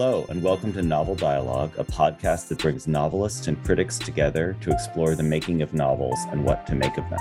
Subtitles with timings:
[0.00, 4.70] Hello, and welcome to Novel Dialogue, a podcast that brings novelists and critics together to
[4.70, 7.18] explore the making of novels and what to make of them.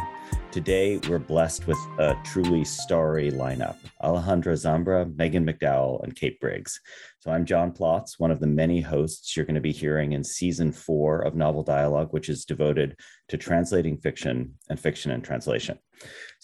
[0.51, 6.79] Today, we're blessed with a truly starry lineup Alejandro Zambra, Megan McDowell, and Kate Briggs.
[7.17, 10.23] So, I'm John Plotz, one of the many hosts you're going to be hearing in
[10.23, 12.95] season four of Novel Dialogue, which is devoted
[13.29, 15.79] to translating fiction and fiction and translation.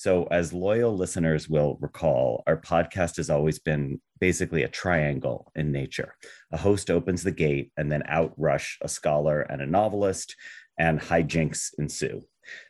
[0.04, 5.72] So, as loyal listeners will recall, our podcast has always been basically a triangle in
[5.72, 6.14] nature.
[6.52, 10.36] A host opens the gate, and then out rush a scholar and a novelist,
[10.78, 12.22] and hijinks ensue.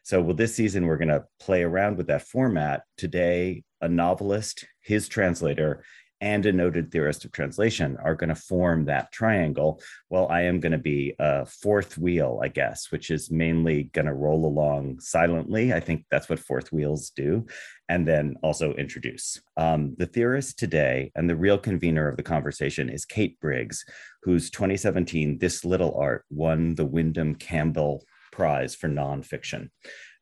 [0.03, 2.83] So, well, this season, we're going to play around with that format.
[2.99, 5.83] Today, a novelist, his translator,
[6.23, 9.81] and a noted theorist of translation are going to form that triangle.
[10.09, 14.05] Well, I am going to be a fourth wheel, I guess, which is mainly going
[14.05, 15.73] to roll along silently.
[15.73, 17.45] I think that's what fourth wheels do.
[17.89, 19.41] And then also introduce.
[19.57, 23.83] Um, the theorist today and the real convener of the conversation is Kate Briggs,
[24.21, 29.71] whose 2017 This Little Art won the Windham Campbell Prize for Nonfiction.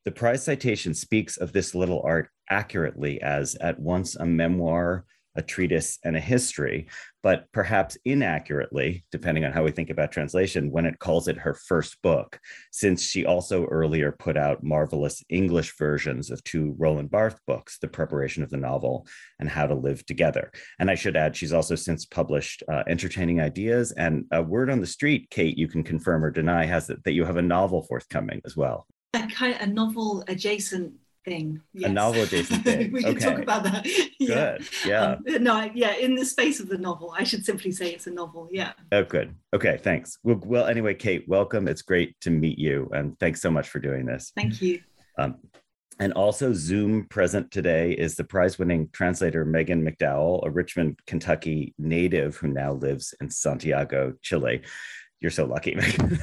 [0.03, 5.05] The prize citation speaks of this little art accurately as at once a memoir,
[5.35, 6.87] a treatise and a history,
[7.23, 11.53] but perhaps inaccurately, depending on how we think about translation, when it calls it her
[11.53, 12.39] first book,
[12.71, 17.87] since she also earlier put out marvelous English versions of two Roland Barthes books, The
[17.87, 19.07] Preparation of the Novel
[19.39, 20.51] and How to Live Together.
[20.79, 24.81] And I should add, she's also since published uh, Entertaining Ideas and a word on
[24.81, 27.83] the street, Kate, you can confirm or deny, has that, that you have a novel
[27.83, 28.87] forthcoming as well.
[29.13, 30.93] A kind of a novel adjacent
[31.23, 31.61] thing.
[31.73, 31.89] Yes.
[31.89, 32.91] A novel adjacent thing.
[32.91, 33.25] we can okay.
[33.25, 33.83] talk about that.
[34.19, 34.67] Good.
[34.85, 35.03] Yeah.
[35.03, 38.11] Um, no, yeah, in the space of the novel, I should simply say it's a
[38.11, 38.47] novel.
[38.51, 38.73] Yeah.
[38.91, 39.35] Oh, good.
[39.53, 40.17] Okay, thanks.
[40.23, 41.67] Well, well, anyway, Kate, welcome.
[41.67, 44.31] It's great to meet you, and thanks so much for doing this.
[44.35, 44.81] Thank you.
[45.17, 45.37] Um,
[45.99, 51.75] and also, Zoom present today is the prize winning translator Megan McDowell, a Richmond, Kentucky
[51.77, 54.61] native who now lives in Santiago, Chile
[55.21, 55.77] you're so lucky.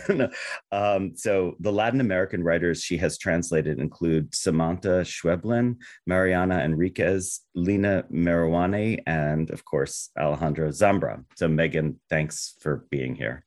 [0.72, 5.76] um, so the Latin American writers she has translated include Samantha Schweblin,
[6.06, 11.24] Mariana Enriquez, Lina Meruane, and of course Alejandro Zambra.
[11.36, 13.44] So Megan, thanks for being here.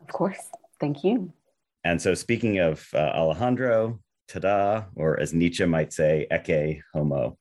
[0.00, 0.40] Of course,
[0.80, 1.32] thank you.
[1.84, 7.38] And so speaking of uh, Alejandro, tada, or as Nietzsche might say, ecce homo.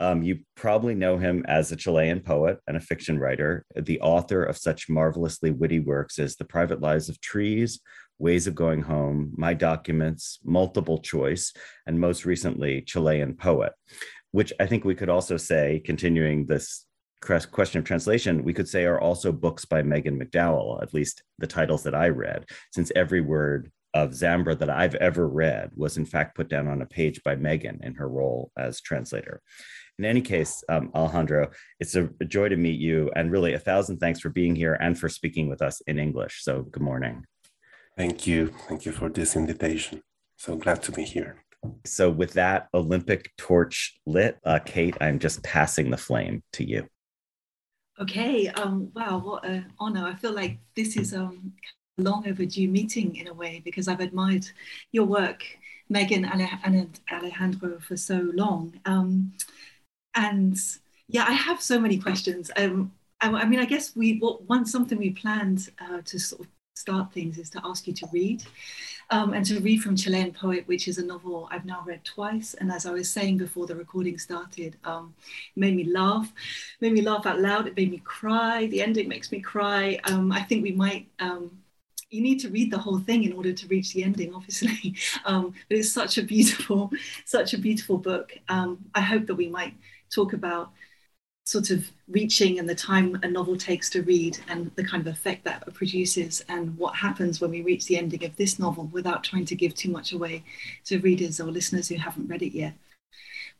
[0.00, 4.42] Um, you probably know him as a Chilean poet and a fiction writer, the author
[4.42, 7.80] of such marvelously witty works as The Private Lives of Trees,
[8.18, 11.52] Ways of Going Home, My Documents, Multiple Choice,
[11.86, 13.72] and most recently, Chilean Poet,
[14.32, 16.86] which I think we could also say, continuing this
[17.20, 21.46] question of translation, we could say are also books by Megan McDowell, at least the
[21.46, 26.04] titles that I read, since every word of Zambra that I've ever read was in
[26.04, 29.40] fact put down on a page by Megan in her role as translator.
[29.98, 33.60] In any case, um, Alejandro, it's a, a joy to meet you, and really a
[33.60, 36.42] thousand thanks for being here and for speaking with us in English.
[36.42, 37.24] So, good morning.
[37.96, 38.52] Thank you.
[38.68, 40.02] Thank you for this invitation.
[40.36, 41.44] So glad to be here.
[41.84, 46.88] So, with that Olympic torch lit, uh, Kate, I'm just passing the flame to you.
[48.00, 48.48] Okay.
[48.48, 50.06] Um, wow, what an honor.
[50.06, 54.00] I feel like this is um, a long overdue meeting in a way because I've
[54.00, 54.46] admired
[54.92, 55.44] your work,
[55.88, 58.80] Megan and Alejandro, for so long.
[58.84, 59.32] Um,
[60.14, 60.56] and
[61.08, 62.50] yeah, I have so many questions.
[62.56, 66.42] Um, I, I, mean, I guess we what one something we planned uh, to sort
[66.42, 68.42] of start things is to ask you to read,
[69.10, 72.54] um, and to read from Chilean Poet, which is a novel I've now read twice.
[72.54, 75.14] And as I was saying before the recording started, um,
[75.54, 76.32] made me laugh,
[76.80, 77.68] made me laugh out loud.
[77.68, 78.66] It made me cry.
[78.66, 80.00] The ending makes me cry.
[80.04, 81.52] Um, I think we might um,
[82.10, 84.94] you need to read the whole thing in order to reach the ending, obviously.
[85.26, 86.90] Um, but it's such a beautiful,
[87.24, 88.36] such a beautiful book.
[88.48, 89.74] Um, I hope that we might
[90.10, 90.70] talk about
[91.44, 95.12] sort of reaching and the time a novel takes to read and the kind of
[95.12, 98.88] effect that it produces and what happens when we reach the ending of this novel
[98.92, 100.42] without trying to give too much away
[100.84, 102.74] to readers or listeners who haven't read it yet.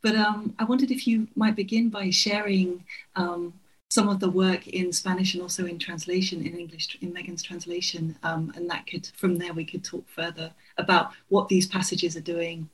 [0.01, 2.83] But um, I wondered if you might begin by sharing
[3.15, 3.53] um,
[3.95, 8.03] some of the work in Spanish and also in translation in English in Megan's translation,
[8.23, 10.47] um, and that could from there we could talk further
[10.77, 12.69] about what these passages are doing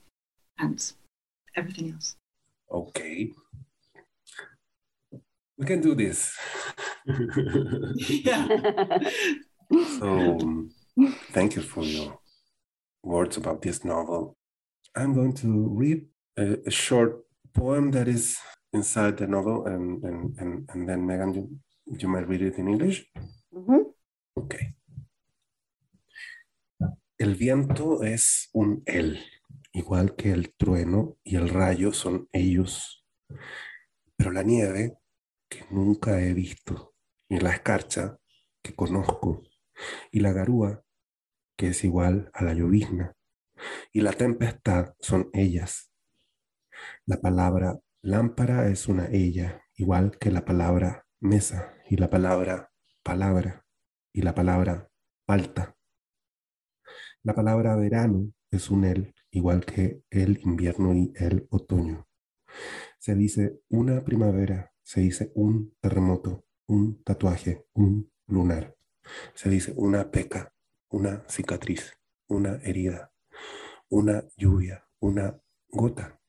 [0.58, 0.80] and
[1.56, 2.16] everything else.
[2.72, 3.32] Okay.
[5.58, 6.20] We can do this.
[8.28, 8.48] yeah.
[10.00, 10.68] So,
[11.32, 12.20] thank you for your
[13.04, 14.36] words about this novel.
[14.98, 15.50] I'm going to
[15.82, 16.00] read
[16.38, 17.24] a, a short
[17.54, 18.38] poem that is
[18.74, 21.50] inside the novel, and, and, and, and then Megan, you,
[21.86, 23.12] you might read it in English.
[24.36, 24.76] Okay.
[27.18, 29.20] El viento es un él,
[29.74, 33.06] igual que el trueno y el rayo son ellos.
[34.16, 34.98] Pero la nieve,
[35.50, 36.96] que nunca he visto,
[37.30, 38.18] y la escarcha,
[38.64, 39.44] que conozco,
[40.12, 40.84] y la garúa,
[41.58, 43.16] que es igual a la llovizna,
[43.92, 45.92] y la tempestad son ellas.
[47.06, 52.72] La palabra lámpara es una ella, igual que la palabra mesa, y la palabra
[53.04, 53.66] palabra,
[54.14, 54.90] y la palabra
[55.28, 55.76] alta.
[57.24, 62.08] La palabra verano es un él, igual que el invierno y el otoño.
[63.00, 68.76] Se dice una primavera, se dice un terremoto, un tatuaje, un lunar.
[69.34, 70.54] Se dice una peca,
[70.90, 71.94] una cicatriz,
[72.28, 73.12] una herida,
[73.90, 75.40] una lluvia, una
[75.70, 76.20] gota,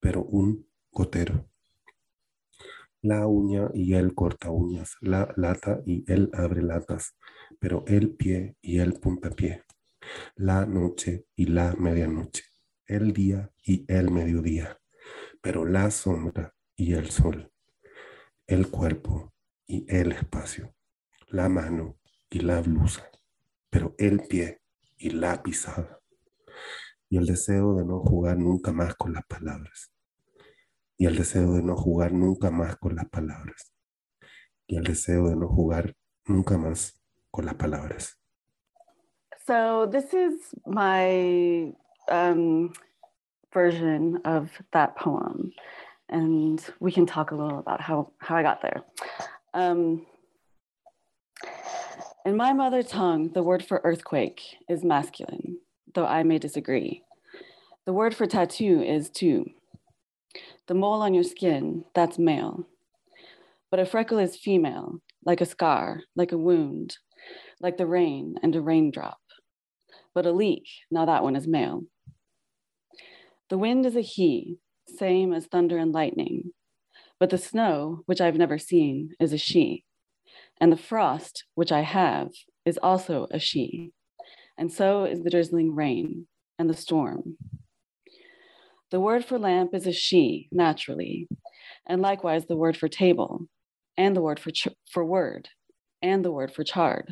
[0.00, 1.48] pero un gotero.
[3.02, 7.16] La uña y el corta uñas, la lata y él abre latas,
[7.58, 9.62] pero el pie y el puntapié,
[10.34, 12.44] la noche y la medianoche,
[12.86, 14.78] el día y el mediodía,
[15.40, 17.50] pero la sombra y el sol,
[18.46, 19.32] el cuerpo
[19.66, 20.74] y el espacio,
[21.28, 21.98] la mano
[22.28, 23.08] y la blusa,
[23.70, 24.60] pero el pie
[24.98, 26.00] y la pisada,
[27.08, 29.90] y el deseo de no jugar nunca más con las palabras,
[31.00, 33.72] y el deseo de no jugar nunca más con las palabras,
[34.66, 35.94] y el deseo de no jugar
[36.26, 37.00] nunca más
[37.30, 38.18] con las palabras.
[39.46, 41.72] So this is my
[42.10, 42.74] um,
[43.50, 45.52] version of that poem,
[46.10, 48.84] and we can talk a little about how how I got there.
[49.54, 50.04] Um,
[52.26, 55.60] in my mother tongue, the word for earthquake is masculine,
[55.94, 57.02] though I may disagree.
[57.86, 59.46] The word for tattoo is too.
[60.66, 62.66] The mole on your skin, that's male.
[63.70, 66.98] But a freckle is female, like a scar, like a wound,
[67.60, 69.18] like the rain and a raindrop.
[70.14, 71.84] But a leak, now that one is male.
[73.48, 76.52] The wind is a he, same as thunder and lightning.
[77.18, 79.84] But the snow, which I've never seen, is a she.
[80.60, 82.30] And the frost, which I have,
[82.64, 83.92] is also a she.
[84.56, 86.26] And so is the drizzling rain
[86.58, 87.36] and the storm.
[88.90, 91.28] The word for lamp is a she, naturally,
[91.86, 93.46] and likewise the word for table,
[93.96, 95.48] and the word for, ch- for word,
[96.02, 97.08] and the word for charred.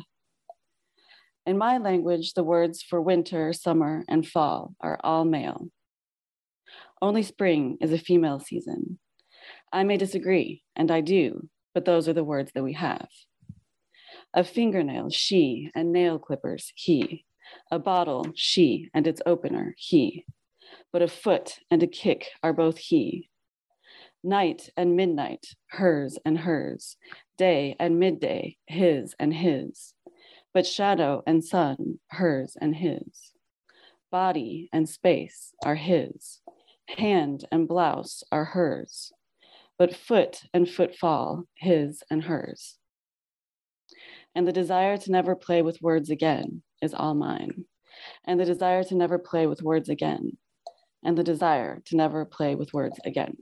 [1.45, 5.67] In my language, the words for winter, summer, and fall are all male.
[7.01, 8.99] Only spring is a female season.
[9.71, 13.07] I may disagree, and I do, but those are the words that we have.
[14.33, 17.25] A fingernail, she, and nail clippers, he.
[17.71, 20.25] A bottle, she, and its opener, he.
[20.91, 23.29] But a foot and a kick are both he.
[24.23, 26.97] Night and midnight, hers and hers.
[27.37, 29.93] Day and midday, his and his.
[30.53, 33.33] But shadow and sun, hers and his.
[34.11, 36.41] Body and space are his.
[36.97, 39.11] Hand and blouse are hers.
[39.77, 42.77] But foot and footfall, his and hers.
[44.35, 47.65] And the desire to never play with words again is all mine.
[48.25, 50.37] And the desire to never play with words again.
[51.03, 53.37] And the desire to never play with words again.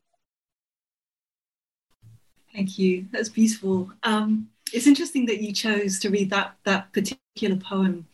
[2.53, 3.07] Thank you.
[3.11, 3.91] That's beautiful.
[4.03, 8.07] Um, it's interesting that you chose to read that that particular poem.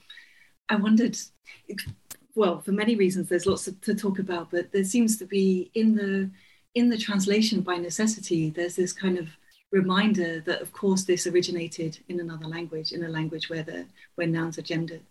[0.70, 1.18] I wondered,
[2.36, 5.96] well, for many reasons, there's lots to talk about, but there seems to be in
[5.96, 6.30] the
[6.76, 9.28] in the translation by necessity, there's this kind of
[9.72, 13.86] reminder that, of course, this originated in another language, in a language where the
[14.16, 15.02] where nouns are gendered,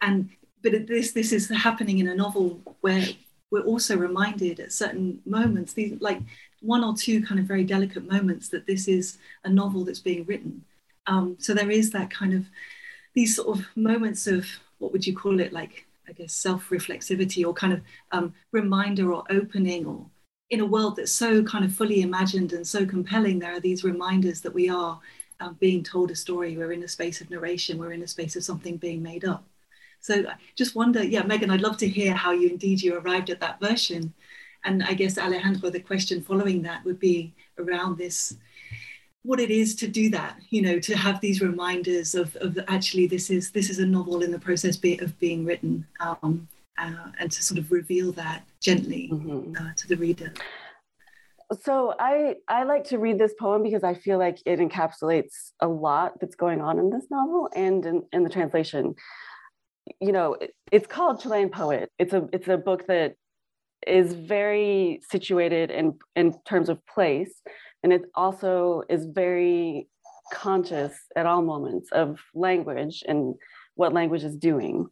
[0.00, 0.30] and
[0.62, 3.06] but this this is happening in a novel where
[3.54, 6.20] we're also reminded at certain moments, these like
[6.60, 10.24] one or two kind of very delicate moments, that this is a novel that's being
[10.24, 10.64] written.
[11.06, 12.46] Um, so there is that kind of
[13.14, 14.44] these sort of moments of
[14.78, 17.80] what would you call it, like I guess self-reflexivity or kind of
[18.10, 20.04] um, reminder or opening or
[20.50, 23.84] in a world that's so kind of fully imagined and so compelling, there are these
[23.84, 24.98] reminders that we are
[25.38, 26.56] uh, being told a story.
[26.56, 27.78] We're in a space of narration.
[27.78, 29.44] We're in a space of something being made up.
[30.04, 33.30] So I just wonder, yeah, Megan, I'd love to hear how you indeed you arrived
[33.30, 34.12] at that version.
[34.62, 38.36] And I guess Alejandro, the question following that would be around this,
[39.22, 43.06] what it is to do that, you know, to have these reminders of, of actually
[43.06, 46.46] this is this is a novel in the process of being written, um,
[46.76, 49.58] uh, and to sort of reveal that gently Mhm.
[49.58, 50.34] uh, to the reader.
[51.62, 55.68] so I I like to read this poem because I feel like it encapsulates a
[55.68, 58.94] lot that's going on in this novel and in, in the translation.
[60.00, 61.90] You know, it, it's called Chilean Poet.
[61.98, 63.14] It's a it's a book that
[63.86, 67.32] is very situated in in terms of place,
[67.82, 69.88] and it also is very
[70.32, 73.34] conscious at all moments of language and
[73.74, 74.86] what language is doing.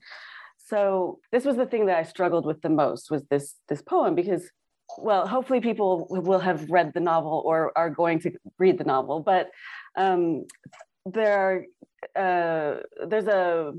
[0.58, 4.14] So this was the thing that I struggled with the most was this this poem
[4.14, 4.50] because
[4.99, 9.20] well, hopefully people will have read the novel or are going to read the novel,
[9.20, 9.50] but
[9.96, 10.44] um,
[11.06, 11.66] there
[12.16, 13.72] are, uh, there's a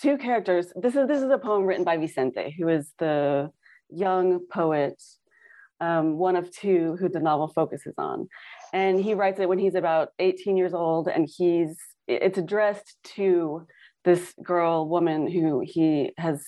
[0.00, 0.72] two characters.
[0.76, 3.50] This is this is a poem written by Vicente, who is the
[3.90, 5.02] young poet,
[5.80, 8.28] um, one of two who the novel focuses on,
[8.72, 13.66] and he writes it when he's about 18 years old, and he's it's addressed to
[14.04, 16.42] this girl woman who he has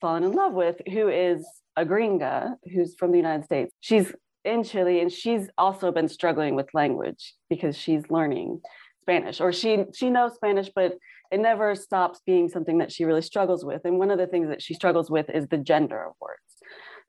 [0.00, 3.72] fallen in love with, who is a gringa who's from the United States.
[3.80, 4.12] She's
[4.44, 8.60] in Chile and she's also been struggling with language because she's learning
[9.02, 10.94] Spanish or she she knows Spanish but
[11.30, 14.48] it never stops being something that she really struggles with and one of the things
[14.48, 16.40] that she struggles with is the gender of words.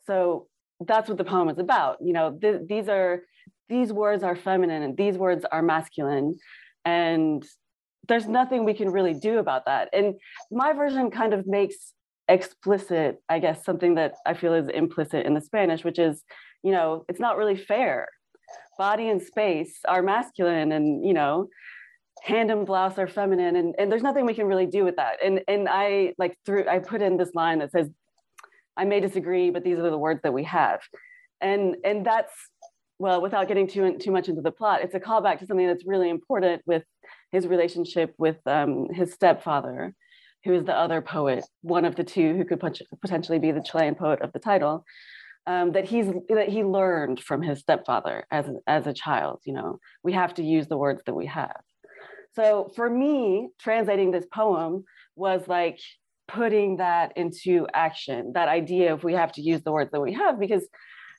[0.05, 0.47] So
[0.85, 1.97] that's what the poem is about.
[2.01, 3.21] You know, th- these are
[3.69, 6.37] these words are feminine and these words are masculine
[6.85, 7.45] and
[8.07, 9.89] there's nothing we can really do about that.
[9.93, 10.15] And
[10.51, 11.93] my version kind of makes
[12.27, 16.23] explicit, I guess, something that I feel is implicit in the Spanish, which is,
[16.63, 18.07] you know, it's not really fair.
[18.77, 21.49] Body and space are masculine and, you know,
[22.23, 25.23] hand and blouse are feminine and, and there's nothing we can really do with that.
[25.23, 27.89] And and I like through I put in this line that says,
[28.77, 30.81] I may disagree, but these are the words that we have.
[31.41, 32.33] And and that's
[32.99, 35.85] well, without getting too too much into the plot, it's a callback to something that's
[35.85, 36.83] really important with
[37.31, 39.93] his relationship with um, his stepfather,
[40.43, 42.59] who is the other poet, one of the two who could
[43.01, 44.83] potentially be the Chilean poet of the title,
[45.47, 49.39] um, that he's that he learned from his stepfather as as a child.
[49.45, 51.61] You know, we have to use the words that we have.
[52.35, 55.79] So for me, translating this poem was like
[56.27, 58.33] putting that into action.
[58.33, 60.67] That idea of we have to use the words that we have because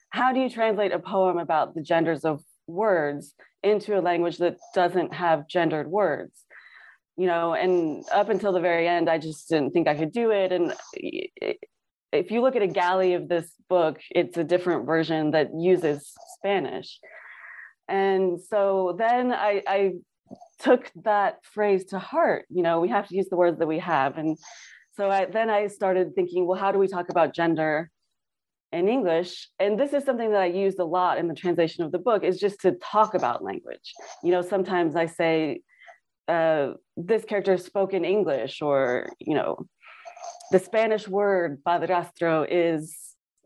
[0.09, 4.57] how do you translate a poem about the genders of words into a language that
[4.73, 6.45] doesn't have gendered words?
[7.17, 10.31] you know, and up until the very end, I just didn't think I could do
[10.31, 10.51] it.
[10.51, 10.73] And
[12.11, 16.13] if you look at a galley of this book, it's a different version that uses
[16.37, 16.99] Spanish.
[17.87, 19.91] And so then I, I
[20.59, 22.45] took that phrase to heart.
[22.49, 24.17] You know, we have to use the words that we have.
[24.17, 24.37] And
[24.95, 27.89] so I, then I started thinking, well, how do we talk about gender
[28.71, 29.49] in English?
[29.59, 32.23] And this is something that I used a lot in the translation of the book
[32.23, 33.93] is just to talk about language.
[34.23, 35.61] You know, sometimes I say,
[36.27, 39.65] uh, this character spoke in English, or you know,
[40.51, 42.95] the Spanish word padrastro is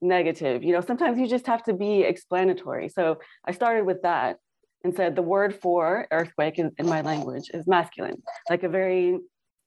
[0.01, 0.63] negative.
[0.63, 2.89] You know, sometimes you just have to be explanatory.
[2.89, 4.37] So I started with that
[4.85, 9.19] and said the word for earthquake in, in my language is masculine, like a very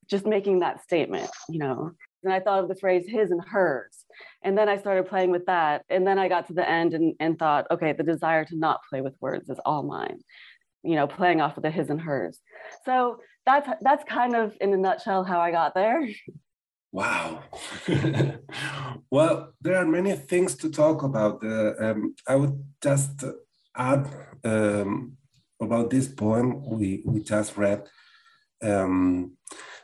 [0.08, 1.90] just making that statement, you know.
[2.25, 4.04] And I thought of the phrase his and hers.
[4.42, 5.84] And then I started playing with that.
[5.90, 8.80] And then I got to the end and, and thought, okay, the desire to not
[8.88, 10.18] play with words is all mine
[10.82, 12.40] you know, playing off of the his and hers.
[12.84, 16.08] So that's that's kind of in a nutshell how I got there.
[16.92, 17.42] Wow.
[19.10, 21.44] well, there are many things to talk about.
[21.44, 23.25] Uh, um, I would just
[23.78, 24.08] add
[24.44, 25.16] um,
[25.61, 27.88] about this poem we, we just read
[28.62, 29.37] um,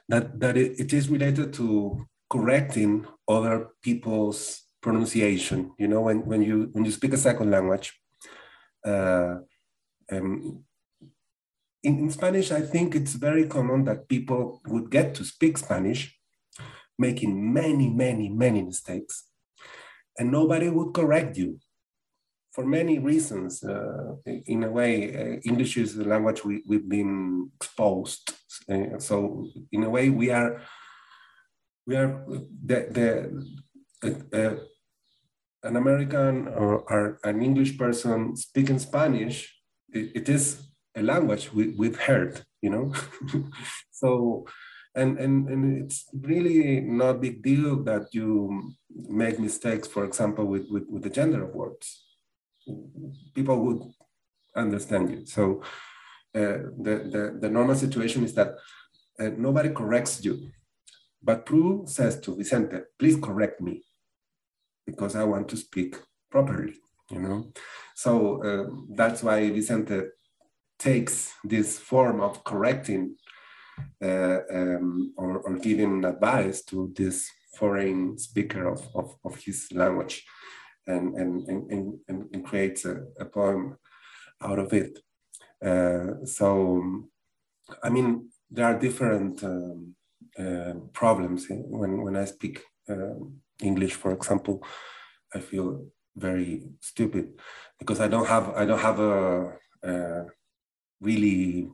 [0.09, 5.73] that, that it, it is related to correcting other people's pronunciation.
[5.79, 7.99] You know, when, when, you, when you speak a second language,
[8.85, 9.37] uh,
[10.13, 10.65] um,
[11.83, 16.19] in, in Spanish, I think it's very common that people would get to speak Spanish,
[16.99, 19.25] making many, many, many mistakes,
[20.19, 21.59] and nobody would correct you
[22.55, 23.63] for many reasons.
[23.65, 24.15] Uh,
[24.47, 28.33] in a way, uh, English is the language we, we've been exposed.
[28.71, 30.63] Uh, so, in a way, we are
[31.87, 32.25] we are
[32.65, 32.79] the
[34.03, 34.57] the uh,
[35.65, 39.51] an American or, or, an English person speaking Spanish.
[39.95, 42.93] it, it is a language we, we've heard, you know?
[43.91, 44.47] so,
[44.95, 50.45] and, and, and it's really not a big deal that you make mistakes, for example,
[50.45, 52.04] with, with, with the gender of words.
[53.35, 53.83] People would
[54.57, 55.27] understand you.
[55.27, 55.63] So
[56.35, 58.55] uh, the, the, the normal situation is that
[59.21, 60.51] uh, nobody corrects you.
[61.23, 63.83] But Pru says to Vicente, please correct me
[64.87, 65.97] because I want to speak
[66.31, 66.75] properly,
[67.11, 67.53] you know?
[67.95, 70.09] So uh, that's why Vicente
[70.79, 73.17] takes this form of correcting
[74.03, 77.29] uh, um, or, or, giving advice to this
[77.59, 80.25] foreign speaker of, of, of his language.
[80.87, 83.79] And, and, and, and, and creates a, a poem
[84.43, 84.99] out of it.
[85.65, 87.07] Uh, so,
[87.83, 89.95] I mean, there are different um,
[90.39, 93.15] uh, problems when, when I speak uh,
[93.63, 94.63] English, for example.
[95.35, 95.87] I feel
[96.17, 97.41] very stupid
[97.79, 100.25] because I don't have I don't have a, a
[101.01, 101.69] really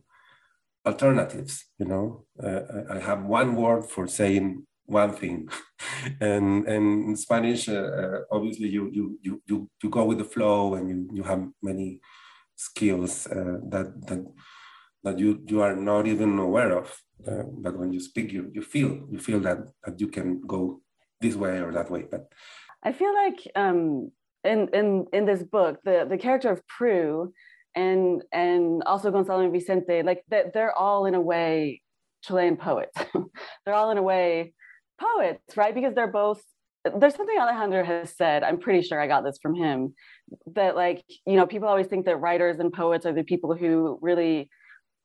[0.87, 1.67] alternatives.
[1.79, 5.49] You know, uh, I have one word for saying one thing,
[6.21, 10.25] and and in Spanish, uh, uh, obviously you, you you you you go with the
[10.25, 12.01] flow, and you you have many
[12.57, 14.27] skills uh, that that
[15.05, 17.01] that you you are not even aware of.
[17.27, 20.81] Uh, but when you speak, you you feel you feel that that you can go
[21.21, 22.05] this way or that way.
[22.11, 22.33] But
[22.83, 24.11] I feel like um,
[24.45, 27.33] in in in this book, the the character of Pru
[27.75, 31.83] and and also Gonzalo and Vicente, like they, they're all in a way
[32.23, 32.97] Chilean poets.
[33.65, 34.53] they're all in a way
[35.01, 35.75] poets, right?
[35.75, 36.43] Because they're both.
[36.85, 38.43] There's something Alejandro has said.
[38.43, 39.95] I'm pretty sure I got this from him.
[40.55, 43.99] That like you know people always think that writers and poets are the people who
[44.01, 44.51] really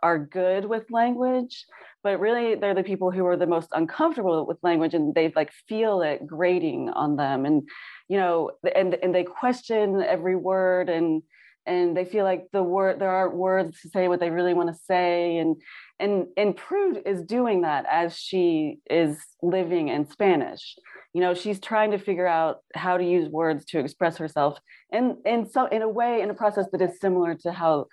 [0.04, 1.66] are good with language
[2.04, 5.52] but really they're the people who are the most uncomfortable with language and they like
[5.68, 7.68] feel it grating on them and
[8.08, 11.24] you know and and they question every word and
[11.66, 14.70] and they feel like the word there aren't words to say what they really want
[14.70, 15.56] to say and
[16.00, 20.76] and and Pru is doing that as she is living in Spanish.
[21.14, 24.60] You know, she's trying to figure out how to use words to express herself
[24.92, 27.86] and in so in a way in a process that is similar to how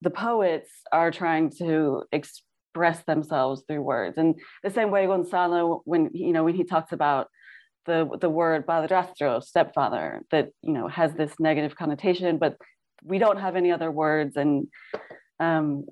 [0.00, 4.16] the poets are trying to express themselves through words.
[4.16, 7.28] And the same way Gonzalo when you know when he talks about
[7.84, 12.56] the the word padrastro, stepfather, that you know has this negative connotation, but
[13.04, 14.68] we don't have any other words and
[15.40, 15.84] um,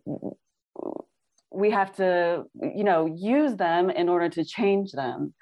[1.52, 5.34] we have to you know use them in order to change them.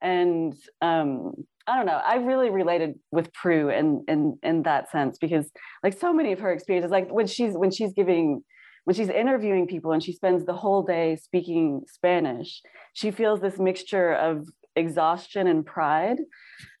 [0.00, 1.32] And um,
[1.66, 5.50] i don't know i really related with pru in, in in that sense because
[5.82, 8.42] like so many of her experiences like when she's when she's giving
[8.84, 12.62] when she's interviewing people and she spends the whole day speaking spanish
[12.92, 16.18] she feels this mixture of exhaustion and pride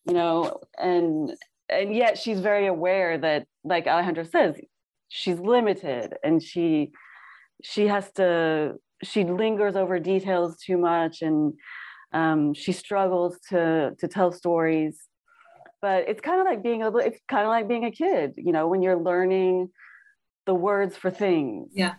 [0.06, 1.34] you know and
[1.68, 4.54] and yet she's very aware that like alejandro says
[5.08, 6.90] she's limited and she
[7.62, 11.54] she has to she lingers over details too much and
[12.12, 14.98] um, she struggles to to tell stories.
[15.82, 18.52] But it's kind of like being a it's kind of like being a kid you
[18.52, 19.70] know when you're learning
[20.46, 21.70] the words for things.
[21.74, 21.94] Yeah.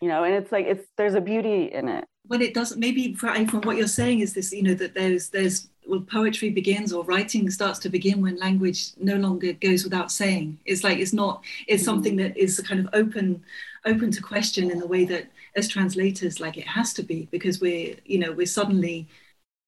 [0.00, 2.04] You know and it's like it's there's a beauty in it.
[2.26, 5.68] When it doesn't maybe from what you're saying is this you know that there's there's
[5.86, 10.58] well poetry begins or writing starts to begin when language no longer goes without saying.
[10.66, 11.90] It's like it's not it's mm-hmm.
[11.90, 13.42] something that is kind of open
[13.86, 17.60] open to question in the way that as translators like it has to be because
[17.60, 19.08] we're you know we're suddenly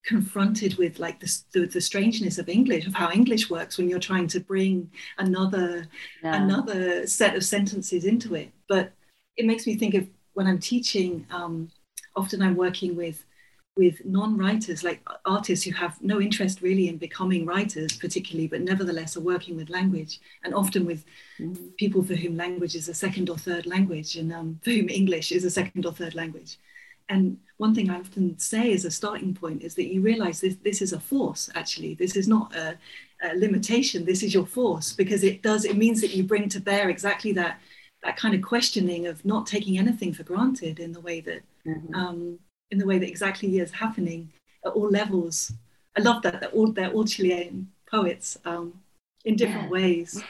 [0.03, 3.99] confronted with like the, the, the, strangeness of english of how english works when you're
[3.99, 5.87] trying to bring another
[6.23, 6.43] yeah.
[6.43, 8.93] another set of sentences into it but
[9.37, 11.69] it makes me think of when i'm teaching um,
[12.17, 13.25] often i'm working with
[13.77, 19.17] with non-writers like artists who have no interest really in becoming writers particularly but nevertheless
[19.17, 21.05] are working with language and often with
[21.39, 21.69] mm-hmm.
[21.79, 25.31] people for whom language is a second or third language and um, for whom english
[25.31, 26.59] is a second or third language
[27.09, 30.57] and one thing i often say as a starting point is that you realize this,
[30.65, 32.77] this is a force actually this is not a,
[33.23, 36.61] a limitation this is your force because it does it means that you bring to
[36.61, 37.61] bear exactly that
[38.03, 41.95] that kind of questioning of not taking anything for granted in the way that mm-hmm.
[41.95, 42.39] um,
[42.71, 44.31] in the way that exactly is happening
[44.65, 45.53] at all levels.
[45.97, 48.75] I love that they're all they're all Chilean poets um,
[49.25, 49.71] in different yeah.
[49.71, 50.23] ways.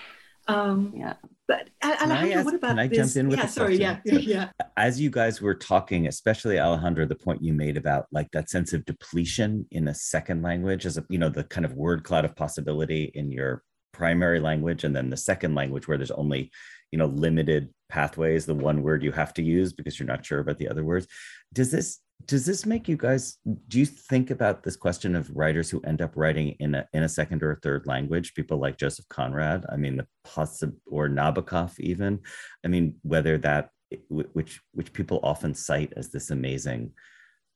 [0.48, 1.14] Um, yeah.
[1.46, 3.14] But Alejandro, ask, what about can I this?
[3.14, 4.50] jump in with yeah, sorry, yeah, yeah.
[4.76, 8.72] As you guys were talking, especially Alejandro, the point you made about like that sense
[8.72, 12.24] of depletion in a second language, as a you know the kind of word cloud
[12.24, 16.52] of possibility in your primary language, and then the second language where there's only
[16.92, 20.38] you know limited pathways, the one word you have to use because you're not sure
[20.38, 21.08] about the other words.
[21.52, 25.70] Does this does this make you guys do you think about this question of writers
[25.70, 28.78] who end up writing in a in a second or a third language people like
[28.78, 32.20] joseph conrad i mean the possible or nabokov even?
[32.64, 33.70] I mean whether that
[34.08, 36.92] which which people often cite as this amazing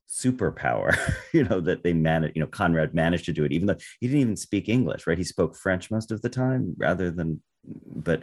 [0.09, 0.97] superpower
[1.33, 4.07] you know that they managed you know conrad managed to do it even though he
[4.07, 5.19] didn't even speak english right?
[5.19, 8.23] He spoke french most of the time rather than but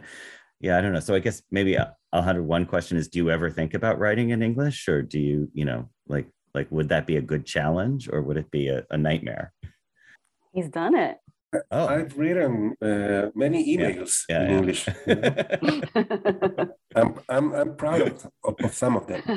[0.62, 1.76] yeah i don't know so i guess maybe
[2.14, 5.50] Alejandro, one question is do you ever think about writing in english or do you
[5.52, 8.86] you know like like would that be a good challenge or would it be a,
[8.90, 9.52] a nightmare
[10.54, 11.18] he's done it
[11.70, 11.86] oh.
[11.86, 14.38] i've written uh, many emails yeah.
[14.38, 14.56] Yeah, in yeah.
[14.56, 15.14] english you
[16.56, 16.68] know?
[16.96, 18.26] I'm, I'm, I'm proud of,
[18.64, 19.22] of some of them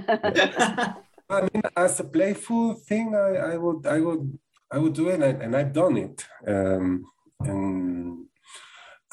[1.30, 4.40] i mean as a playful thing i, I would i would
[4.72, 7.06] i would do it and, and i've done it um,
[7.40, 8.26] and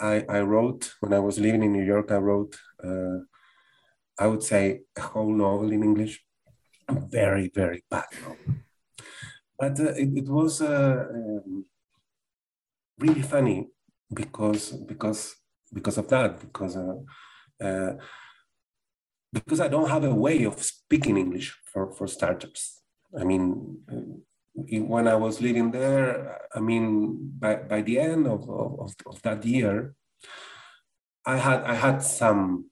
[0.02, 2.10] I, I wrote when I was living in New York.
[2.10, 3.18] I wrote, uh,
[4.18, 6.24] I would say, a whole novel in English.
[6.88, 8.56] A very, very bad novel.
[9.58, 11.64] But uh, it, it, was uh, um,
[12.98, 13.68] really funny
[14.12, 15.36] because because
[15.72, 16.96] because of that because uh,
[17.64, 17.92] uh,
[19.32, 22.82] because I don't have a way of speaking English for for startups.
[23.16, 23.78] I mean,
[24.54, 29.44] when I was living there, I mean, by, by the end of, of, of that
[29.44, 29.94] year,
[31.24, 32.70] I had I had some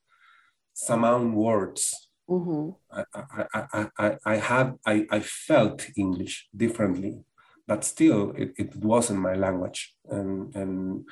[0.75, 2.09] some own words.
[2.29, 2.71] Mm-hmm.
[2.93, 7.25] I, I, I, I, I had I, I felt English differently,
[7.67, 11.05] but still it, it wasn't my language, and and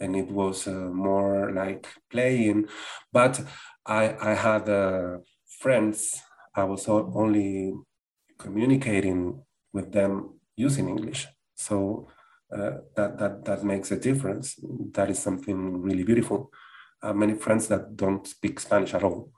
[0.00, 2.68] and it was uh, more like playing.
[3.12, 3.40] But
[3.86, 5.18] I I had uh,
[5.60, 6.22] friends.
[6.54, 7.74] I was only
[8.38, 11.26] communicating with them using English.
[11.54, 12.08] So
[12.50, 14.56] uh, that, that, that makes a difference.
[14.92, 16.50] That is something really beautiful.
[17.02, 19.30] Uh, many friends that don't speak Spanish at all.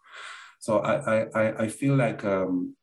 [0.60, 2.76] So I, I, I feel like um,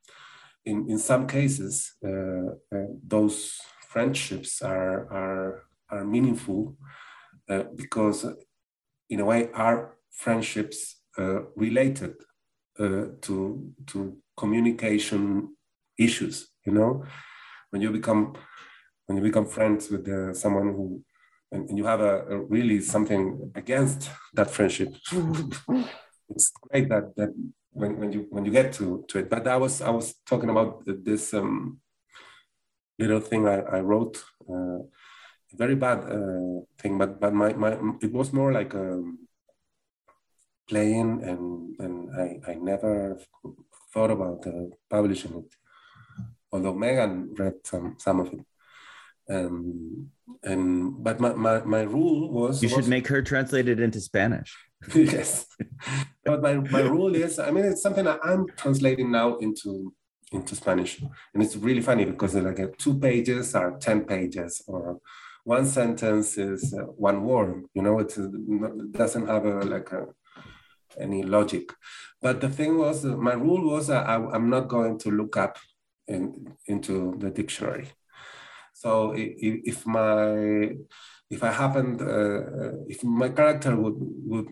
[0.65, 3.57] in, in some cases, uh, uh those
[3.87, 6.75] friendships are, are, are meaningful
[7.49, 8.25] uh, because
[9.09, 10.95] in a way our friendships
[11.55, 12.13] related
[12.77, 15.55] to, to communication
[15.97, 17.03] issues, you know?
[17.69, 18.33] When you become
[19.05, 21.03] when you become friends with uh, someone who
[21.51, 24.89] and, and you have a, a, really something against that friendship
[26.29, 27.33] it's great that that
[27.71, 29.29] when, when you when you get to, to it.
[29.29, 31.79] But i was i was talking about this um,
[32.99, 34.79] little thing i, I wrote uh,
[35.53, 39.19] very bad uh, thing but but my, my it was more like um,
[40.67, 43.17] playing and and i i never
[43.93, 45.66] thought about uh, publishing it
[46.51, 48.45] although Megan read some some of it.
[49.29, 50.11] Um,
[50.43, 53.99] and but my, my, my rule was you should was, make her translate it into
[53.99, 54.55] Spanish.
[54.95, 55.45] yes,
[56.23, 59.93] but my, my rule is I mean it's something that I'm translating now into
[60.31, 61.01] into Spanish,
[61.33, 64.99] and it's really funny because like uh, two pages are ten pages, or
[65.43, 67.65] one sentence is uh, one word.
[67.73, 68.13] You know, it
[68.91, 70.07] doesn't have a like a
[70.99, 71.73] any logic.
[72.21, 75.37] But the thing was, uh, my rule was uh, I, I'm not going to look
[75.37, 75.57] up
[76.07, 77.89] in, into the dictionary.
[78.73, 80.71] So if, if my
[81.29, 84.47] if I happened uh, if my character would would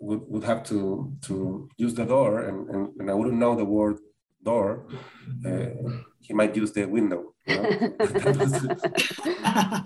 [0.00, 3.64] would, would have to to use the door and, and, and I wouldn't know the
[3.64, 4.00] word
[4.42, 4.88] door,
[5.46, 5.68] uh,
[6.20, 7.34] he might use the window.
[7.46, 7.62] You know?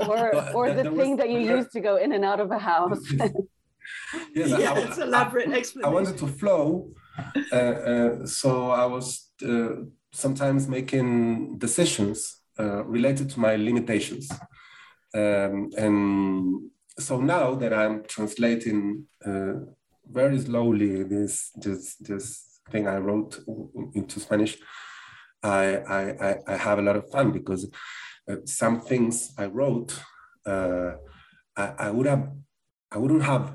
[0.08, 3.00] or or the thing that you use to go in and out of a house.
[4.34, 5.84] yes, yeah, I, it's elaborate explanation.
[5.84, 6.90] I wanted to flow,
[7.52, 14.30] uh, uh, so I was uh, sometimes making decisions uh, related to my limitations.
[15.12, 19.54] Um, and so now that I'm translating uh,
[20.06, 23.40] very slowly this, this, this thing I wrote
[23.94, 24.56] into Spanish,
[25.42, 27.68] I, I, I have a lot of fun because
[28.30, 29.98] uh, some things I wrote,
[30.46, 30.92] uh,
[31.56, 32.30] I, I, would have,
[32.92, 33.52] I wouldn't have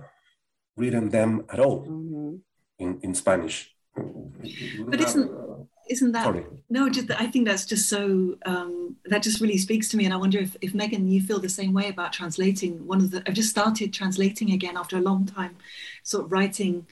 [0.75, 2.35] written them at all mm-hmm.
[2.79, 3.73] in, in Spanish.
[3.95, 5.48] But isn't
[5.89, 6.45] isn't that Sorry.
[6.69, 10.13] no just i think that's just so um, that just really speaks to me and
[10.13, 13.23] i wonder if, if megan you feel the same way about translating one of the
[13.27, 15.55] i've just started translating again after a long time
[16.03, 16.85] sort of writing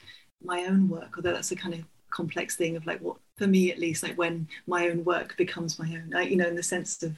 [0.44, 3.72] my own work although that's a kind of complex thing of like what for me
[3.72, 7.04] at least like when my own work becomes my own you know in the sense
[7.04, 7.16] of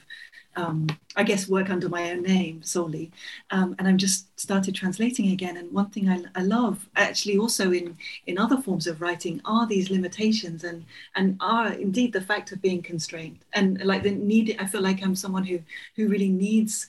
[0.55, 3.12] um, I guess, work under my own name solely.
[3.51, 5.57] Um, and I'm just started translating again.
[5.57, 9.67] And one thing I, I, love, actually, also in in other forms of writing, are
[9.67, 10.85] these limitations and
[11.15, 14.55] and are indeed the fact of being constrained and like the need.
[14.59, 15.59] I feel like I'm someone who
[15.95, 16.88] who really needs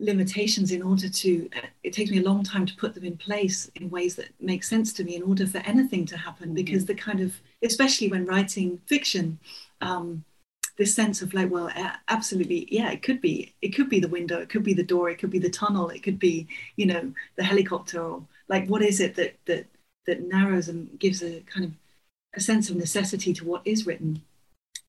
[0.00, 1.48] limitations in order to
[1.84, 4.64] it takes me a long time to put them in place in ways that make
[4.64, 6.54] sense to me in order for anything to happen mm-hmm.
[6.54, 9.38] because the kind of especially when writing fiction
[9.82, 10.24] um,
[10.80, 11.70] this sense of like, well,
[12.08, 15.10] absolutely, yeah, it could be, it could be the window, it could be the door,
[15.10, 18.80] it could be the tunnel, it could be, you know, the helicopter, or like, what
[18.80, 19.66] is it that that
[20.06, 21.72] that narrows and gives a kind of
[22.34, 24.22] a sense of necessity to what is written?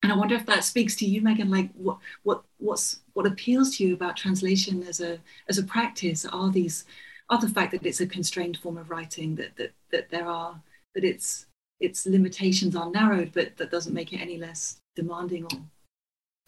[0.02, 1.52] And I wonder if that speaks to you, Megan.
[1.52, 6.26] Like, what what what's what appeals to you about translation as a as a practice
[6.26, 6.86] are these
[7.30, 10.62] are the fact that it's a constrained form of writing, that that that there are
[10.96, 11.48] that its
[11.82, 15.60] its limitations are narrowed, but that doesn't make it any less demanding or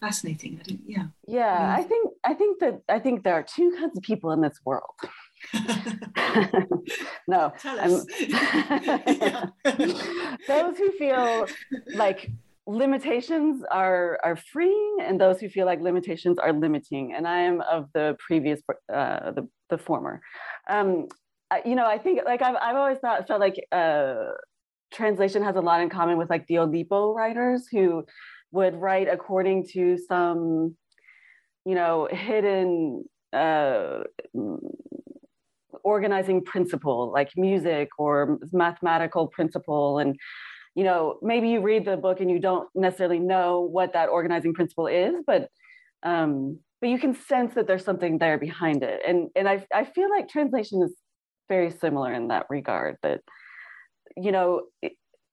[0.00, 0.60] fascinating.
[0.68, 1.06] I yeah.
[1.26, 4.40] Yeah, I think I think that I think there are two kinds of people in
[4.40, 4.94] this world.
[7.28, 7.52] no,
[10.48, 11.46] those who feel
[11.94, 12.30] like
[12.66, 17.14] limitations are are freeing, and those who feel like limitations are limiting.
[17.14, 18.60] And I am of the previous,
[18.92, 20.20] uh, the the former.
[20.68, 21.08] Um,
[21.64, 24.30] you know, I think like I've I've always thought felt like uh,
[24.92, 28.04] translation has a lot in common with like the Oulipo writers who
[28.54, 30.76] would write according to some,
[31.66, 34.00] you know, hidden uh,
[35.82, 39.98] organizing principle like music or mathematical principle.
[39.98, 40.16] And
[40.74, 44.54] you know maybe you read the book and you don't necessarily know what that organizing
[44.54, 45.48] principle is but
[46.02, 49.00] um but you can sense that there's something there behind it.
[49.06, 50.94] And and i i feel like translation is
[51.48, 53.20] very similar in that regard that
[54.16, 54.62] you know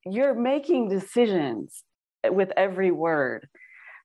[0.05, 1.83] you're making decisions
[2.29, 3.47] with every word.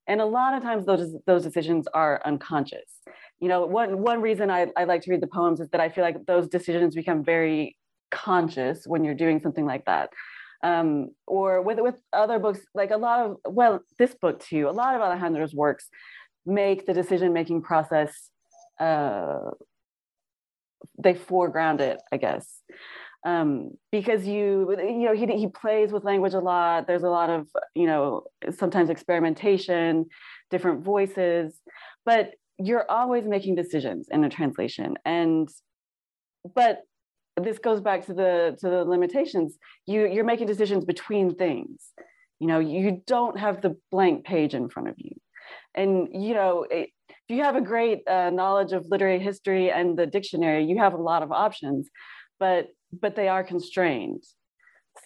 [0.09, 3.01] And a lot of times those those decisions are unconscious.
[3.41, 5.89] You know one one reason I, I like to read the poems is that i
[5.89, 7.77] feel like those decisions become very
[8.11, 10.11] conscious when you're doing something like that.
[10.63, 14.71] Um, or with with other books like a lot of well this book too a
[14.71, 15.91] lot of alejandro's works
[16.47, 18.31] make the decision making process
[18.81, 19.51] uh,
[20.99, 22.63] they foreground it i guess
[23.27, 26.87] um, because you you know he, he plays with language a lot.
[26.87, 28.23] There's a lot of you know
[28.57, 30.07] sometimes experimentation
[30.49, 31.61] different voices
[32.07, 34.95] but you're always making decisions in a translation.
[35.05, 35.49] And
[36.55, 36.83] but
[37.37, 39.59] this goes back to the to the limitations.
[39.85, 41.93] You you're making decisions between things.
[42.39, 45.11] You know you don't have the blank page in front of you.
[45.75, 46.91] And you know it,
[47.29, 50.95] if you have a great uh, knowledge of literary history and the dictionary you have
[50.95, 51.91] a lot of options.
[52.39, 52.69] But
[53.01, 54.23] but they are constrained.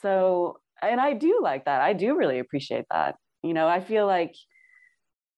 [0.03, 1.81] So and i do like that.
[1.81, 3.16] I do really appreciate that.
[3.42, 4.35] You know i feel like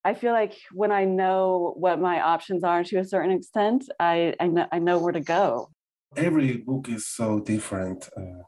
[0.04, 4.34] I feel like when I know what my options are to a certain extent, I
[4.40, 5.70] I know, I know where to go.
[6.16, 8.42] Every book is so different uh,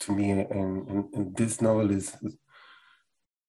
[0.00, 2.16] to me, and, and, and, this novel is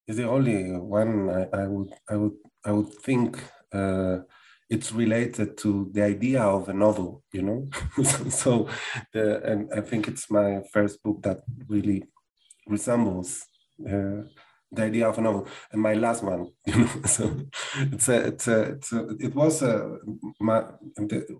[0.07, 3.39] is the only one I, I would I would I would think
[3.71, 4.17] uh,
[4.73, 7.69] it's related to the idea of a novel, you know.
[8.29, 8.67] so,
[9.13, 12.03] the, and I think it's my first book that really
[12.67, 13.45] resembles.
[13.87, 14.23] Uh,
[14.71, 17.23] the idea of a novel and my last one you know so
[17.75, 19.99] it's a it's a, it's a it was a
[20.39, 20.63] my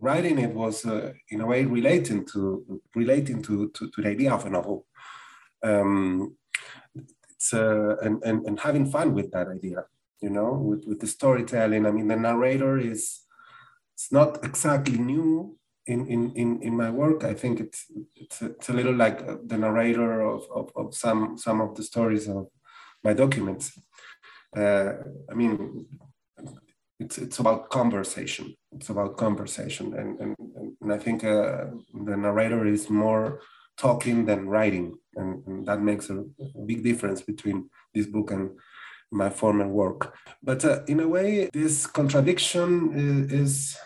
[0.01, 4.31] writing it was uh, in a way relating to relating to, to, to the idea
[4.31, 4.85] of a novel
[5.63, 6.35] um
[7.31, 9.83] it's uh, and, and and having fun with that idea
[10.21, 13.22] you know with with the storytelling i mean the narrator is
[14.03, 17.85] it's not exactly new in, in, in, in my work, I think it's,
[18.15, 21.83] it's, a, it's a little like the narrator of, of, of some, some of the
[21.83, 22.47] stories of,
[23.03, 23.77] my documents.
[24.55, 24.93] Uh,
[25.29, 25.85] I mean,
[26.99, 28.55] it's it's about conversation.
[28.71, 30.35] It's about conversation, and and,
[30.81, 33.41] and I think uh, the narrator is more
[33.77, 38.51] talking than writing, and, and that makes a, a, big difference between this book and
[39.11, 40.15] my former work.
[40.43, 43.77] But uh, in a way, this contradiction is, is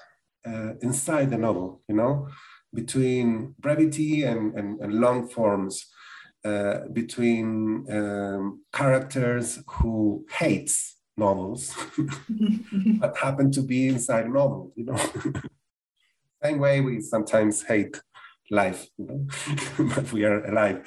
[0.48, 1.82] uh, inside the novel.
[1.88, 2.28] You know,
[2.74, 5.88] between brevity and, and, and long forms
[6.46, 11.76] uh, between um, characters who hates novels
[13.00, 14.96] but happen to be inside a novel you know
[16.44, 18.00] same way we sometimes hate
[18.50, 18.88] life
[19.96, 20.80] but we are alive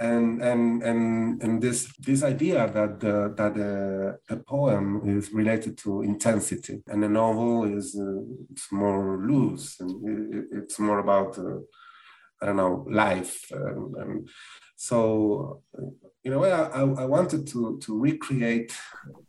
[0.00, 5.78] and and and and this this idea that the, that a, a poem is related
[5.78, 11.38] to intensity and a novel is uh, it's more loose and it, it's more about
[11.38, 11.58] uh,
[12.42, 14.28] i don't know life and, and
[14.76, 15.62] so,
[16.24, 18.76] in a way, I, I wanted to, to recreate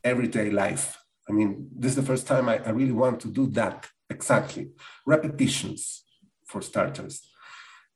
[0.03, 0.97] everyday life.
[1.29, 4.71] I mean, this is the first time I, I really want to do that exactly.
[5.05, 6.03] Repetitions,
[6.45, 7.21] for starters.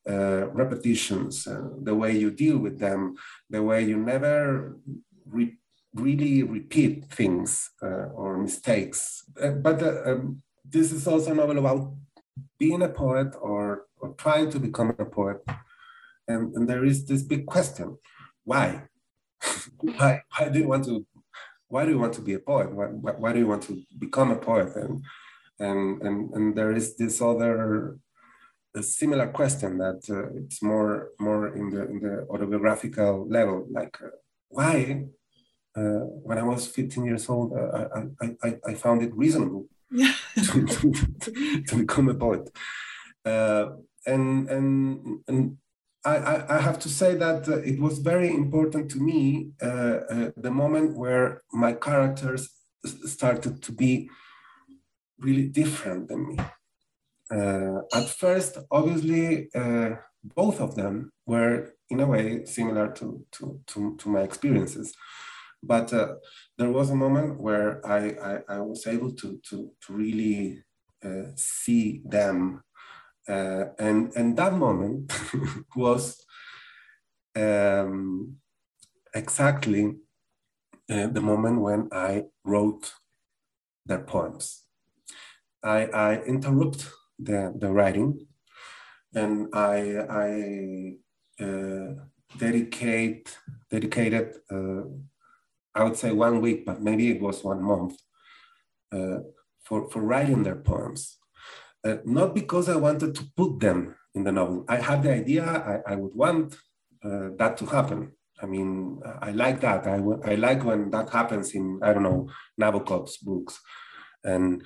[0.08, 3.14] Uh, repetitions, uh, the way you deal with them,
[3.50, 4.78] the way you never
[5.26, 5.58] re-
[5.94, 9.24] really repeat things uh, or mistakes.
[9.40, 11.92] Uh, but uh, um, this is also a novel about
[12.58, 15.38] being a poet or, or trying to become a poet.
[16.26, 17.98] And, and there is this big question
[18.44, 18.84] why?
[19.80, 21.06] Why why do you want to
[21.68, 22.72] why do you want to be a poet?
[22.72, 24.74] Why, why do you want to become a poet?
[24.76, 25.04] And
[25.58, 27.98] and and, and there is this other
[28.76, 33.96] a similar question that uh, it's more more in the in the autobiographical level like
[34.02, 34.08] uh,
[34.48, 35.04] why
[35.76, 37.88] uh, when I was 15 years old uh,
[38.20, 40.12] I, I, I found it reasonable yeah.
[40.36, 42.48] to, to, to, become a poet
[43.24, 43.66] uh,
[44.06, 45.56] and and and
[46.04, 50.30] I, I, have to say that uh, it was very important to me uh, uh,
[50.34, 52.48] the moment where my characters
[53.04, 54.08] started to be
[55.18, 56.36] really different than me.
[57.30, 59.90] Uh, at first, obviously, uh,
[60.36, 64.94] both of them were in a way similar to, to, to, to my experiences.
[65.62, 66.14] But uh,
[66.58, 70.62] there was a moment where I, I, I was able to, to, to really
[71.36, 72.62] see them
[73.30, 75.12] uh, and and that moment
[75.76, 76.24] was
[77.36, 78.36] um,
[79.14, 79.94] exactly
[80.90, 82.92] uh, the moment when I wrote
[83.86, 84.64] their poems.
[85.62, 86.88] I, I interrupt
[87.22, 88.26] the, the writing
[89.14, 89.76] and I,
[90.08, 91.94] I uh,
[92.38, 93.36] dedicate
[93.70, 94.82] dedicated uh,
[95.74, 97.96] I would say one week, but maybe it was one month
[98.92, 99.18] uh,
[99.62, 101.18] for, for writing their poems.
[101.84, 104.64] Uh, not because I wanted to put them in the novel.
[104.68, 106.56] I had the idea I, I would want
[107.04, 108.12] uh, that to happen.
[108.42, 109.86] I mean, I like that.
[109.86, 112.28] I, I like when that happens in, I don't know,
[112.60, 113.60] Nabokov's books.
[114.24, 114.62] And,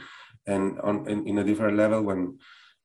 [0.47, 2.39] and on, in, in a different level when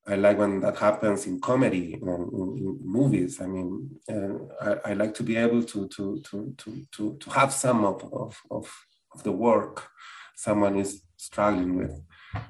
[0.08, 3.41] I like when that happens in comedy in, in movies.
[3.41, 7.30] I mean, uh, I, I, like to be able to to to to to, to
[7.30, 9.88] have some of, of, of, of the work
[10.36, 12.02] someone is struggling with,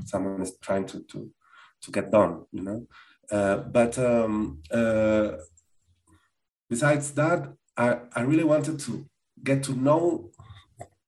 [0.06, 1.32] someone is trying to to
[1.82, 2.46] to get done.
[2.52, 2.88] You know,
[3.32, 5.32] uh, but um, uh,
[6.70, 9.06] besides that, I, I really wanted to
[9.44, 10.32] get to know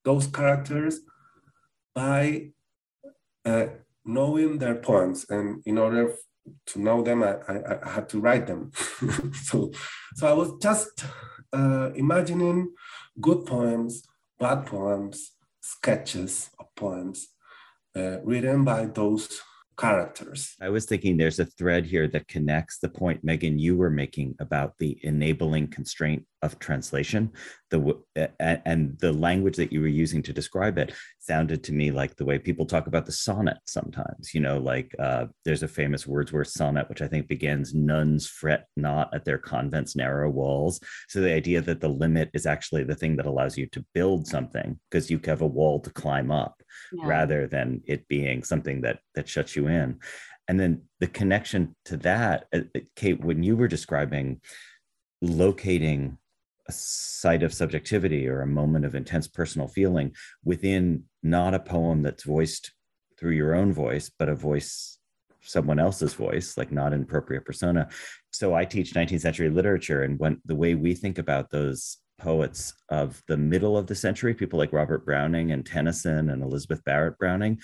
[0.03, 0.99] those characters
[1.93, 2.51] by
[3.45, 3.67] uh,
[4.05, 6.15] knowing their poems and in order
[6.67, 8.71] to know them, I, I, I had to write them.
[9.43, 9.71] so,
[10.15, 11.05] so I was just
[11.53, 12.73] uh, imagining
[13.19, 14.03] good poems,
[14.39, 17.27] bad poems, sketches of poems
[17.95, 19.41] uh, written by those
[19.77, 20.55] characters.
[20.61, 24.35] I was thinking there's a thread here that connects the point, Megan, you were making
[24.39, 27.31] about the enabling constraint of translation.
[27.69, 28.01] The
[28.39, 32.25] and the language that you were using to describe it sounded to me like the
[32.25, 34.33] way people talk about the sonnet sometimes.
[34.33, 38.65] You know, like uh, there's a famous Wordsworth sonnet which I think begins "Nuns fret
[38.75, 42.95] not at their convent's narrow walls." So the idea that the limit is actually the
[42.95, 46.61] thing that allows you to build something because you have a wall to climb up,
[46.91, 47.05] yeah.
[47.05, 49.99] rather than it being something that that shuts you in.
[50.47, 52.61] And then the connection to that, uh,
[52.95, 54.41] Kate, when you were describing
[55.21, 56.17] locating
[56.67, 62.01] a site of subjectivity or a moment of intense personal feeling within not a poem
[62.01, 62.71] that's voiced
[63.17, 64.97] through your own voice, but a voice,
[65.41, 67.87] someone else's voice, like not in propria persona.
[68.31, 72.73] So I teach 19th century literature, and when the way we think about those poets
[72.89, 77.17] of the middle of the century, people like Robert Browning and Tennyson and Elizabeth Barrett
[77.17, 77.59] Browning,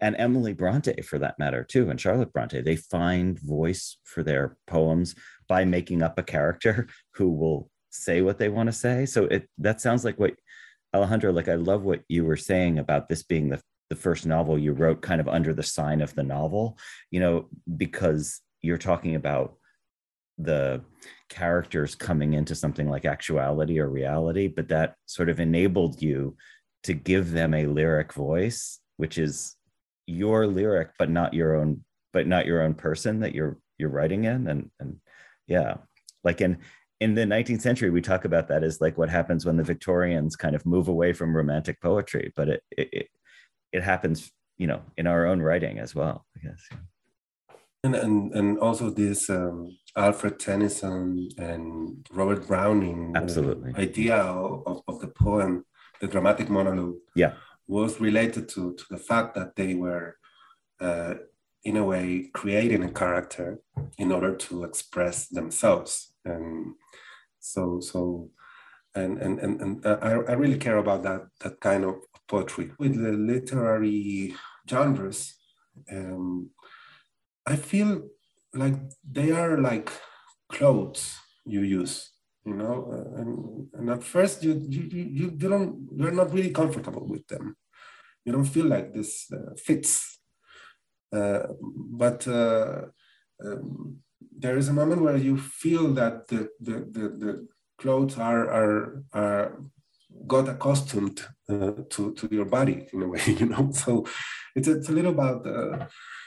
[0.00, 4.56] and Emily Bronte for that matter too, and Charlotte Bronte, they find voice for their
[4.66, 5.14] poems
[5.48, 9.06] by making up a character who will say what they want to say.
[9.06, 10.34] So it that sounds like what
[10.94, 14.58] Alejandro, like I love what you were saying about this being the the first novel
[14.58, 16.78] you wrote kind of under the sign of the novel,
[17.10, 19.56] you know, because you're talking about
[20.38, 20.82] the
[21.28, 26.36] characters coming into something like actuality or reality, but that sort of enabled you
[26.82, 29.56] to give them a lyric voice, which is
[30.06, 34.24] your lyric, but not your own, but not your own person that you're you're writing
[34.24, 34.48] in.
[34.48, 34.96] And and
[35.46, 35.76] yeah,
[36.22, 36.58] like in
[37.00, 40.36] in the 19th century, we talk about that as like what happens when the Victorians
[40.36, 43.08] kind of move away from romantic poetry, but it it,
[43.72, 46.62] it happens, you know, in our own writing as well, I guess.
[47.82, 54.16] And and, and also this um, Alfred Tennyson and Robert Browning uh, absolutely uh, idea
[54.16, 55.64] of, of the poem,
[56.00, 57.34] the dramatic monologue, yeah,
[57.66, 60.16] was related to to the fact that they were.
[60.80, 61.14] Uh,
[61.66, 63.58] in a way, creating a character
[63.96, 66.74] in order to express themselves, and
[67.44, 68.30] so so
[68.94, 71.96] and and and, and I, I really care about that that kind of
[72.28, 72.72] poetry.
[72.78, 74.34] With the literary
[74.70, 75.34] genres
[75.92, 76.48] um,
[77.46, 77.90] i feel
[78.54, 78.74] like
[79.16, 79.90] they are like
[80.50, 82.76] clothes you use you know?
[82.92, 87.26] Uh, and, and at first you, you you you don't you're not really comfortable with
[87.26, 87.56] them.
[88.24, 90.20] You don't feel like this uh, fits.
[91.12, 91.46] Uh,
[92.02, 92.82] but uh,
[93.44, 93.98] um,
[94.36, 99.04] there is a moment where you feel that the, the, the, the clothes are, are,
[99.12, 99.62] are
[100.26, 103.70] got accustomed uh, to, to your body in a way, you know?
[103.72, 104.06] So
[104.54, 105.86] it's, it's a little about, uh,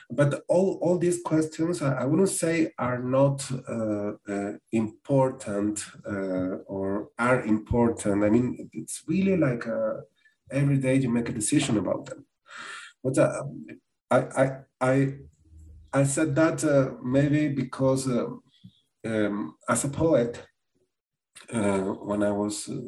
[0.09, 6.63] but all, all these questions, I, I wouldn't say are not uh, uh important uh,
[6.65, 8.23] or are important.
[8.23, 9.95] I mean, it's really like uh,
[10.51, 12.25] every day you make a decision about them.
[13.03, 13.17] But
[14.09, 15.13] I, I, I,
[15.93, 18.27] I said that uh, maybe because uh,
[19.05, 20.43] um, as a poet,
[21.51, 22.81] uh, when I was uh,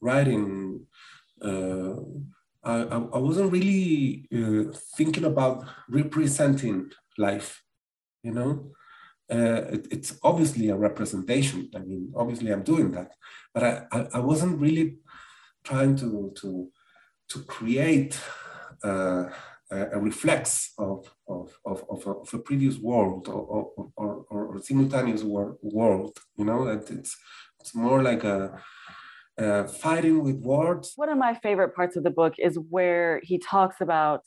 [0.00, 0.86] writing,
[1.42, 1.94] uh,
[2.64, 7.62] I, I, wasn't really uh, thinking about representing life,
[8.22, 8.72] you know?
[9.30, 11.70] It, it's obviously a representation.
[11.74, 13.12] I mean, obviously I'm doing that,
[13.52, 14.96] but I, I, I wasn't really
[15.64, 16.70] trying to, to,
[17.28, 18.18] to create
[18.82, 19.30] a
[20.00, 25.22] reflex of, of, of, of, a, of a previous world or, or, or, or simultaneous
[25.22, 26.18] wor- world.
[26.36, 27.16] You know, that it's,
[27.60, 28.60] it's more like a,
[29.80, 30.92] fighting with words.
[30.96, 34.22] One of my favorite parts of the book is where he talks about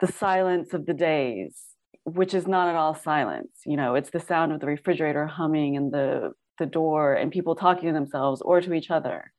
[0.00, 1.56] the silence of the days,
[2.04, 3.50] which is not at all silence.
[3.66, 7.54] You know, it's the sound of the refrigerator humming and the the door and people
[7.54, 9.32] talking to themselves or to each other.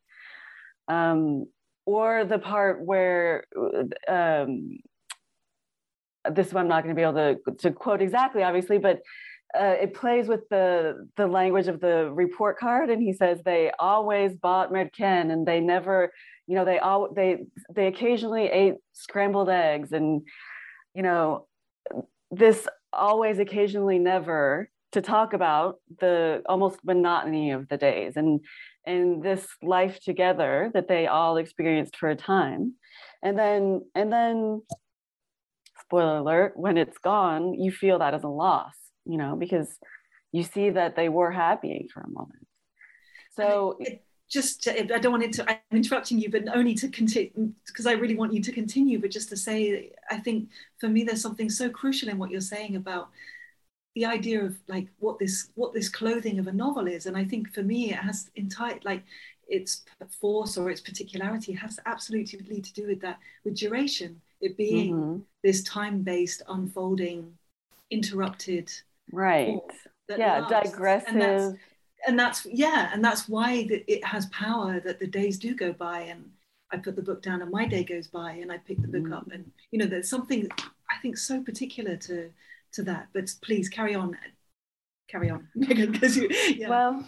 [0.88, 1.45] Um,
[1.86, 3.45] or the part where
[4.07, 4.78] um,
[6.32, 9.01] this one I'm not going to be able to, to quote exactly, obviously, but
[9.59, 13.72] uh, it plays with the the language of the report card, and he says they
[13.80, 16.11] always bought Merken, and they never,
[16.45, 20.22] you know, they all they they occasionally ate scrambled eggs, and
[20.93, 21.47] you know,
[22.30, 28.41] this always, occasionally, never to talk about the almost monotony of the days and
[28.86, 32.74] and this life together that they all experienced for a time.
[33.22, 34.61] And then and then
[35.90, 38.76] spoiler alert when it's gone you feel that as a loss
[39.06, 39.68] you know because
[40.32, 42.46] you see that they were happy for a moment.
[43.36, 47.52] So it, just to, i don't want to i'm interrupting you but only to continue
[47.66, 51.04] because i really want you to continue but just to say i think for me
[51.04, 53.10] there's something so crucial in what you're saying about
[53.96, 57.06] the idea of like what this what this clothing of a novel is.
[57.06, 59.04] And i think for me it has entire like
[59.48, 59.84] its
[60.22, 65.20] force or its particularity has absolutely to do with that with duration it being mm-hmm.
[65.44, 67.34] this time-based unfolding
[67.92, 68.72] interrupted
[69.12, 69.60] right
[70.10, 70.72] yeah lasts.
[70.72, 71.58] digressive and that's,
[72.08, 76.02] and that's, yeah and that's why it has power that the days do go by
[76.02, 76.30] and
[76.72, 79.04] i put the book down and my day goes by and i pick the book
[79.04, 79.14] mm-hmm.
[79.14, 80.48] up and you know there's something
[80.90, 82.30] i think so particular to
[82.74, 83.08] to that.
[83.14, 84.18] But please carry on,
[85.08, 86.30] carry on, because you.
[86.56, 86.70] Yeah.
[86.70, 87.06] Well,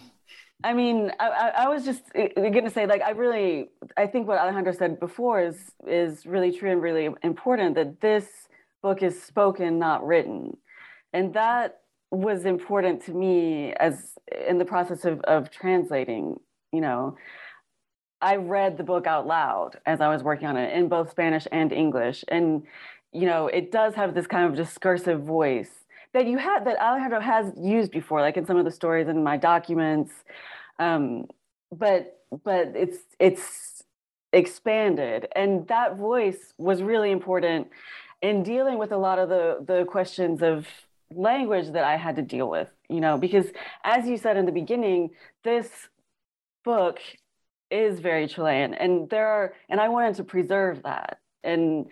[0.64, 4.28] I mean, I, I was just uh, going to say, like, I really, I think
[4.28, 7.74] what Alejandro said before is is really true and really important.
[7.74, 8.26] That this
[8.82, 10.56] book is spoken, not written,
[11.12, 16.38] and that was important to me as in the process of of translating.
[16.72, 17.16] You know,
[18.20, 21.46] I read the book out loud as I was working on it in both Spanish
[21.50, 22.62] and English, and
[23.12, 25.81] you know, it does have this kind of discursive voice
[26.14, 29.22] that you had that Alejandro has used before, like in some of the stories in
[29.22, 30.12] my documents.
[30.78, 31.26] Um,
[31.70, 33.82] but but it's it's
[34.32, 37.68] expanded, and that voice was really important
[38.20, 40.66] in dealing with a lot of the the questions of
[41.14, 42.68] language that I had to deal with.
[42.88, 43.46] You know, because
[43.84, 45.10] as you said in the beginning,
[45.44, 45.68] this
[46.64, 47.00] book
[47.70, 51.86] is very Chilean, and there are, and I wanted to preserve that and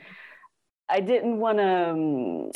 [0.89, 2.51] I didn't want to, um,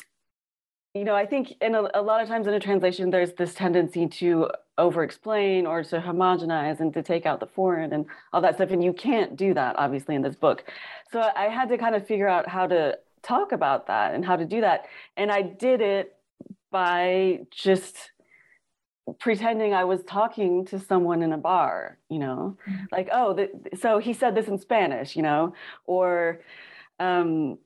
[0.95, 3.53] you know, I think in a, a, lot of times in a translation, there's this
[3.53, 8.41] tendency to over explain or to homogenize and to take out the foreign and all
[8.43, 8.71] that stuff.
[8.71, 10.65] And you can't do that, obviously, in this book.
[11.11, 14.37] So I had to kind of figure out how to talk about that and how
[14.37, 14.87] to do that.
[15.17, 16.17] And I did it
[16.71, 18.13] by just
[19.19, 22.85] pretending I was talking to someone in a bar, you know, mm-hmm.
[22.93, 25.55] like, oh, the, so he said this in Spanish, you know,
[25.87, 26.41] or,
[27.01, 27.59] um,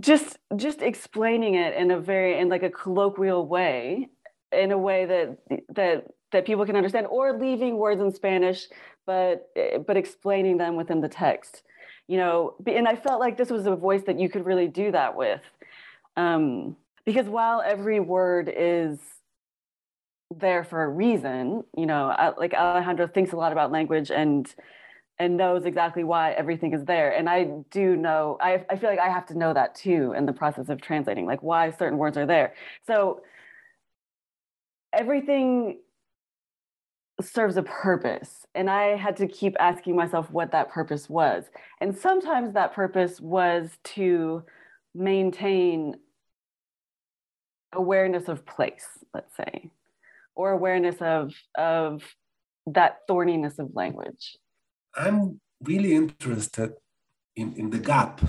[0.00, 4.08] just just explaining it in a very in like a colloquial way
[4.52, 5.38] in a way that
[5.68, 8.66] that that people can understand or leaving words in spanish
[9.06, 9.48] but
[9.86, 11.62] but explaining them within the text
[12.06, 12.54] you know?
[12.66, 15.40] And i felt like this was a voice that you could really do that with
[16.16, 18.98] um, because while every word is
[20.30, 24.54] there for a reason you know like alejandro thinks a lot about language and
[25.18, 27.10] and knows exactly why everything is there.
[27.14, 30.26] And I do know, I, I feel like I have to know that too in
[30.26, 32.54] the process of translating, like why certain words are there.
[32.86, 33.20] So
[34.92, 35.78] everything
[37.20, 38.44] serves a purpose.
[38.54, 41.44] And I had to keep asking myself what that purpose was.
[41.80, 44.42] And sometimes that purpose was to
[44.94, 45.94] maintain
[47.72, 49.70] awareness of place, let's say,
[50.34, 52.02] or awareness of, of
[52.66, 54.36] that thorniness of language.
[54.96, 56.74] I'm really interested
[57.36, 58.20] in, in the gap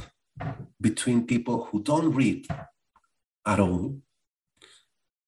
[0.82, 2.48] between people who don't read
[3.46, 3.98] at all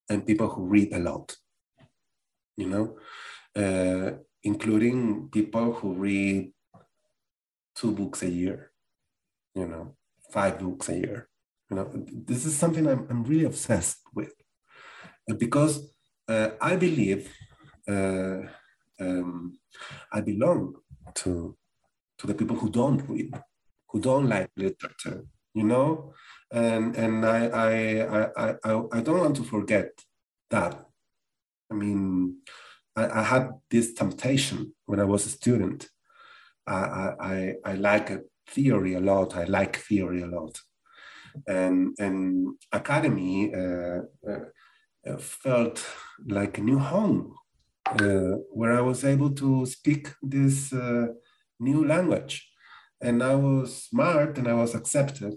[0.09, 1.35] and people who read a lot,
[2.55, 2.97] you know,
[3.55, 6.51] uh, including people who read
[7.75, 8.71] two books a year,
[9.53, 9.95] you know,
[10.31, 11.29] five books a year.
[11.69, 14.33] You know, this is something I'm, I'm really obsessed with
[15.37, 15.93] because
[16.27, 17.29] uh, I believe
[17.87, 18.39] uh,
[18.99, 19.59] um,
[20.11, 20.75] I belong
[21.15, 21.57] to
[22.17, 23.33] to the people who don't read,
[23.89, 26.13] who don't like literature, you know,
[26.51, 27.71] and and I I
[28.45, 29.89] I I, I don't want to forget
[30.49, 30.85] that.
[31.71, 32.37] I mean,
[32.95, 35.89] I, I had this temptation when I was a student.
[36.65, 39.35] I I I like theory a lot.
[39.35, 40.59] I like theory a lot,
[41.47, 45.85] and, and academy uh, uh, felt
[46.27, 47.46] like a new home uh,
[48.49, 51.07] where I was able to speak this uh,
[51.59, 52.49] new language.
[53.01, 55.35] And I was smart and I was accepted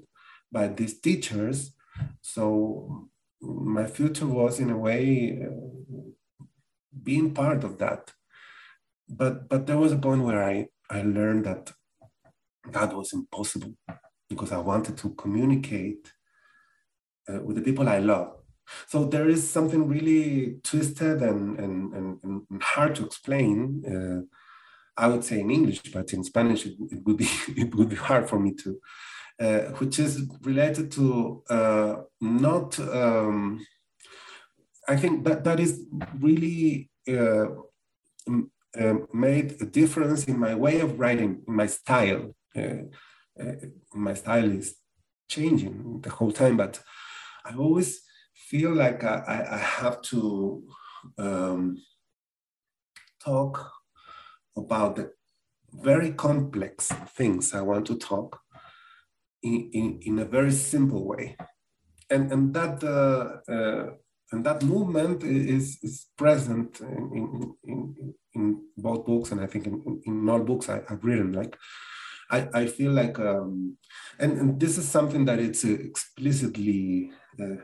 [0.51, 1.75] by these teachers.
[2.23, 3.09] So
[3.41, 6.05] my future was, in a way, uh,
[7.03, 8.13] being part of that.
[9.09, 11.73] But, but there was a point where I, I learned that
[12.71, 13.75] that was impossible
[14.29, 16.13] because I wanted to communicate
[17.29, 18.40] uh, with the people I love.
[18.87, 23.85] So there is something really twisted and, and, and, and hard to explain.
[23.87, 24.37] Uh,
[24.97, 27.97] I would say in English, but in Spanish it, it would be it would be
[27.97, 28.79] hard for me to,
[29.41, 32.79] uh, which is related to uh, not.
[32.79, 33.65] Um,
[34.89, 35.87] I think that that is
[36.19, 37.47] really uh,
[38.27, 42.35] um, made a difference in my way of writing, in my style.
[42.57, 42.85] Uh,
[43.41, 43.55] uh,
[43.95, 44.75] my style is
[45.29, 46.83] changing the whole time, but
[47.45, 48.03] I always
[48.51, 50.65] feel like I, I have to
[51.19, 51.81] um,
[53.25, 53.71] talk
[54.57, 55.13] about the
[55.73, 58.41] very complex things I want to talk
[59.45, 61.37] in, in, in a very simple way.
[62.11, 63.91] And, and that uh, uh,
[64.33, 70.01] and that movement is, is present in, in, in, both books and I think in,
[70.07, 71.33] in all books I, have written.
[71.33, 71.57] Like
[72.31, 73.77] I, I feel like, um,
[74.19, 77.57] and, and this is something that it's explicitly uh,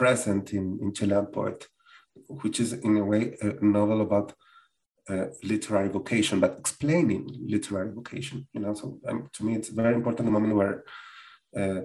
[0.00, 1.60] present in, in Chilean Poet,
[2.42, 3.48] which is in a way a
[3.78, 4.28] novel about
[5.10, 7.24] uh, literary vocation, but explaining
[7.54, 8.48] literary vocation.
[8.54, 10.76] You know, so um, to me, it's very important moment where
[11.60, 11.80] uh,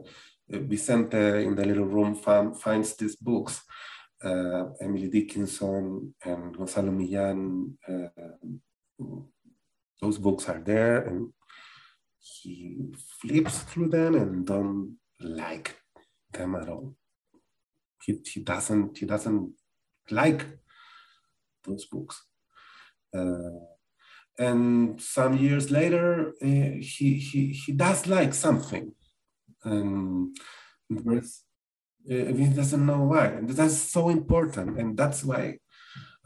[0.48, 2.16] Vicente in the little room
[2.66, 3.62] finds these books,
[4.24, 7.74] uh, Emily Dickinson and Gonzalo Millán.
[7.92, 8.10] Uh,
[10.02, 11.34] those books are there, and
[12.20, 12.78] he
[13.20, 15.76] flips through them and don't like
[16.32, 16.96] them at all.
[18.06, 19.54] He, he doesn't he doesn't
[20.10, 20.46] like
[21.66, 22.24] those books.
[23.16, 23.60] Uh,
[24.38, 28.92] and some years later, uh, he, he, he does like something.
[29.64, 30.38] And
[30.92, 31.22] uh,
[32.08, 33.28] he doesn't know why.
[33.28, 34.78] And that's so important.
[34.78, 35.60] And that's why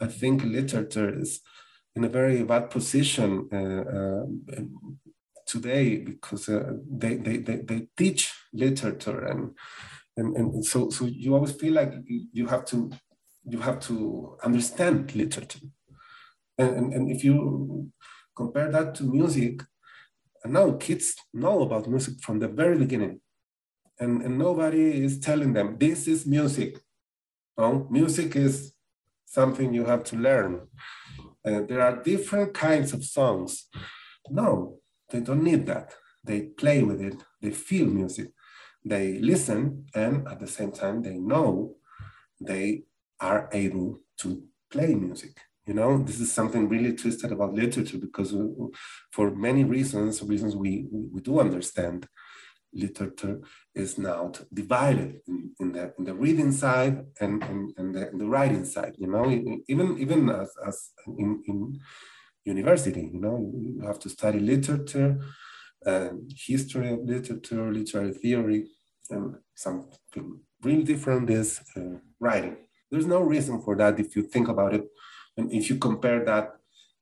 [0.02, 1.42] I think literature is
[1.96, 4.26] in a very bad position uh, uh,
[5.46, 9.52] today because uh, they, they, they, they, teach literature and,
[10.18, 12.92] and, and so, so you always feel like you have to
[13.46, 15.60] you have to understand literature
[16.60, 17.90] and, and, and if you
[18.36, 19.64] compare that to music,
[20.46, 23.22] now kids know about music from the very beginning.
[24.00, 26.80] And, and nobody is telling them, this is music.
[27.58, 28.74] No, music is
[29.26, 30.68] something you have to learn.
[31.44, 33.68] And there are different kinds of songs.
[34.30, 34.80] No,
[35.10, 35.94] they don't need that.
[36.24, 38.28] They play with it, they feel music,
[38.90, 41.76] they listen, and at the same time, they know
[42.42, 42.84] they
[43.20, 45.36] are able to play music.
[45.66, 48.46] You know, this is something really twisted about literature because uh,
[49.12, 52.08] for many reasons, reasons we, we do understand,
[52.74, 53.40] literature
[53.76, 58.28] is now divided in, in, the, in the reading side and, and, and, the, the
[58.28, 59.26] writing side, you know,
[59.68, 61.80] even, even as, as in, in
[62.46, 65.20] university, you know, you have to study literature,
[65.86, 68.68] uh, history of literature, literary theory,
[69.12, 72.58] and something really different is uh, writing.
[72.92, 74.86] There's no reason for that if you think about it
[75.38, 76.56] and if you compare that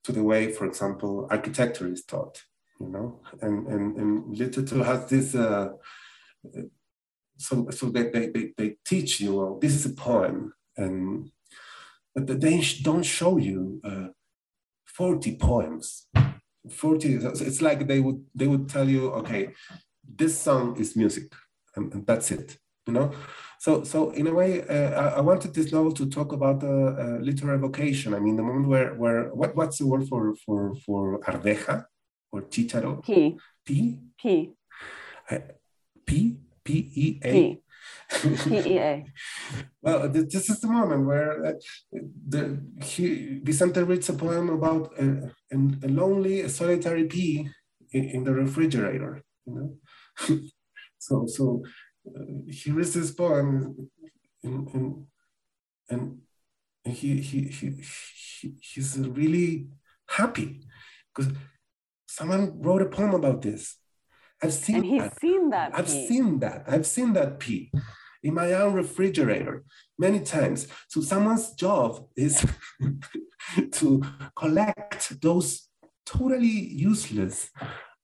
[0.04, 2.44] to the way, for example, architecture is taught,
[2.80, 5.70] you know, and, and, and literature has this, uh,
[7.38, 11.32] so, so they, they, they, they teach you, well, this is a poem, and
[12.16, 14.08] but they don't show you uh,
[14.86, 16.08] 40 poems.
[16.70, 19.54] 40, it's like they would, they would tell you, okay,
[20.04, 21.32] this song is music,
[21.78, 23.12] and, and that's it, you know?
[23.60, 27.18] So, so in a way, uh, I wanted this novel to talk about uh, uh,
[27.22, 28.14] literary vocation.
[28.14, 31.86] I mean, the moment where, where what, what's the word for for for arveja
[32.32, 33.04] or chicharo?
[33.04, 33.38] P.
[33.66, 34.00] P.
[34.20, 34.54] P.
[35.30, 35.40] Uh,
[36.06, 36.38] P.
[36.64, 36.92] P.
[36.94, 37.20] E.
[37.24, 37.32] A.
[37.32, 37.62] P.
[38.52, 38.78] E.
[38.78, 39.06] A.
[39.82, 41.54] well, this is the moment where uh,
[42.28, 47.50] the he, Vicente reads a poem about a, a lonely, a solitary pea
[47.92, 49.24] in, in the refrigerator.
[49.46, 50.40] You know,
[51.00, 51.64] so so
[52.08, 53.90] uh, he reads this poem
[54.44, 55.06] and, and,
[55.90, 56.22] and
[56.84, 57.84] he, he, he,
[58.42, 59.68] he, he's really
[60.10, 60.62] happy
[61.14, 61.32] because
[62.08, 63.78] someone wrote a poem about this.
[64.42, 65.20] I've seen and he's that.
[65.20, 65.72] seen that.
[65.74, 66.64] I've seen that.
[66.68, 67.72] I've seen that pea
[68.24, 69.64] in my own refrigerator
[69.98, 70.68] many times.
[70.88, 72.46] So someone's job is
[73.72, 74.04] to
[74.36, 75.68] collect those
[76.06, 77.50] totally useless,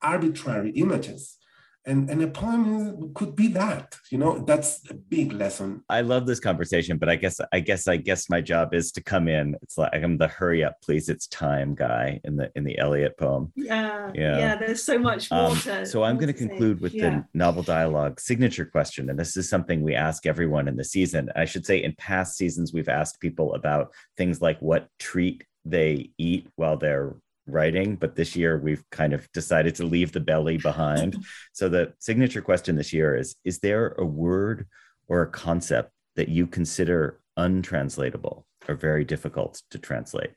[0.01, 1.37] arbitrary images
[1.85, 5.83] and and a poem could be that you know that's a big lesson.
[5.89, 9.03] I love this conversation but i guess i guess i guess my job is to
[9.03, 9.55] come in.
[9.61, 11.09] It's like i'm the hurry up please.
[11.09, 13.51] It's time guy in the in the eliot poem.
[13.55, 16.93] Yeah yeah, yeah there's so much more um, to, so i'm going to conclude with
[16.93, 17.09] yeah.
[17.09, 21.29] the novel dialogue signature question and this is something we ask everyone in the season.
[21.35, 26.11] I should say in past seasons we've asked people about things like what treat they
[26.17, 27.15] eat while they're
[27.45, 31.23] writing, but this year we've kind of decided to leave the belly behind.
[31.53, 34.67] so the signature question this year is Is there a word
[35.07, 40.31] or a concept that you consider untranslatable or very difficult to translate?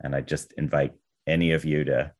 [0.00, 0.94] And I just invite
[1.26, 2.12] any of you to.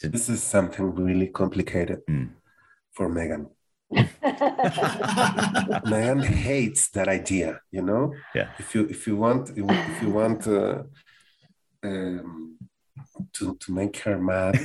[0.00, 0.08] to...
[0.08, 2.30] This is something really complicated mm.
[2.92, 3.48] for Megan.
[5.84, 8.12] Megan hates that idea, you know.
[8.34, 8.48] Yeah.
[8.58, 10.82] If you if you want if you want uh,
[11.84, 12.56] um,
[13.34, 14.58] to, to make her mad,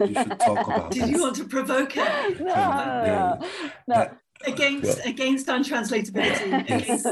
[0.00, 2.34] you should talk about Did you want to provoke her?
[2.40, 3.48] No, no,
[3.86, 4.10] no.
[4.46, 6.70] Against, well, against untranslatability.
[6.70, 7.06] Against,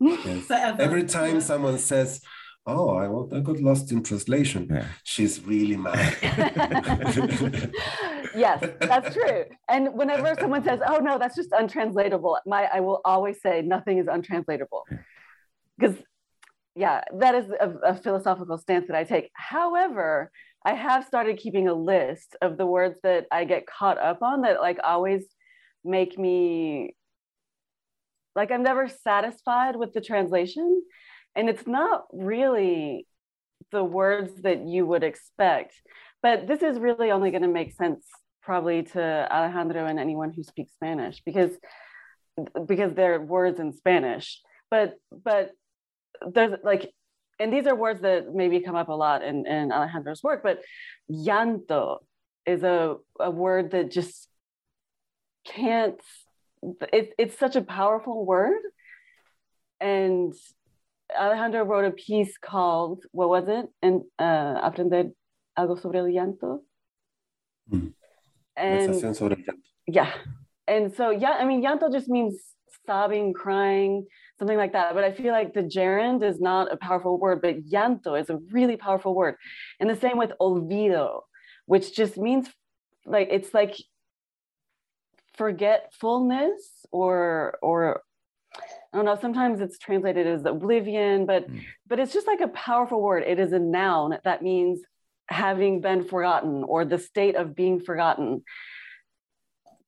[0.00, 0.76] yes.
[0.78, 2.22] Every time someone says,
[2.68, 4.68] oh, I, I got lost in translation.
[4.70, 4.86] Yeah.
[5.02, 6.16] She's really mad.
[8.34, 9.44] yes, that's true.
[9.68, 13.98] And whenever someone says, oh, no, that's just untranslatable, my I will always say nothing
[13.98, 14.84] is untranslatable.
[15.78, 15.96] Because
[16.78, 19.30] yeah, that is a, a, philosophical stance that I take.
[19.34, 20.30] However,
[20.64, 24.42] I have started keeping a list of the words that I get caught up on
[24.42, 25.24] that like always
[25.84, 26.94] make me
[28.36, 30.82] like I'm never satisfied with the translation.
[31.34, 33.08] And it's not really
[33.72, 35.74] the words that you would expect.
[36.22, 38.06] But this is really only going to make sense
[38.40, 41.50] probably to Alejandro and anyone who speaks Spanish because
[42.66, 44.40] because they're words in Spanish.
[44.70, 45.50] But but
[46.32, 46.92] there's like
[47.38, 50.60] and these are words that maybe come up a lot in, in Alejandro's work, but
[51.10, 51.98] llanto
[52.44, 54.28] is a, a word that just
[55.44, 56.00] can't,
[56.92, 58.60] it, it's such a powerful word.
[59.80, 60.34] And
[61.16, 63.66] Alejandro wrote a piece called, what was it?
[63.82, 65.12] And uh, Aprender
[65.56, 66.60] algo sobre el llanto.
[67.70, 67.92] Mm.
[68.56, 69.60] And, sobre el llanto.
[69.86, 70.12] Yeah.
[70.66, 72.40] And so, yeah, I mean, llanto just means
[72.86, 74.06] sobbing, crying,
[74.38, 74.94] something like that.
[74.94, 78.38] But I feel like the gerund is not a powerful word, but llanto is a
[78.50, 79.36] really powerful word.
[79.80, 81.22] And the same with olvido,
[81.66, 82.48] which just means
[83.04, 83.76] like it's like
[85.36, 88.02] forgetfulness or or
[88.92, 91.62] I don't know, sometimes it's translated as oblivion, but mm.
[91.86, 93.24] but it's just like a powerful word.
[93.26, 94.80] It is a noun that means
[95.28, 98.42] having been forgotten or the state of being forgotten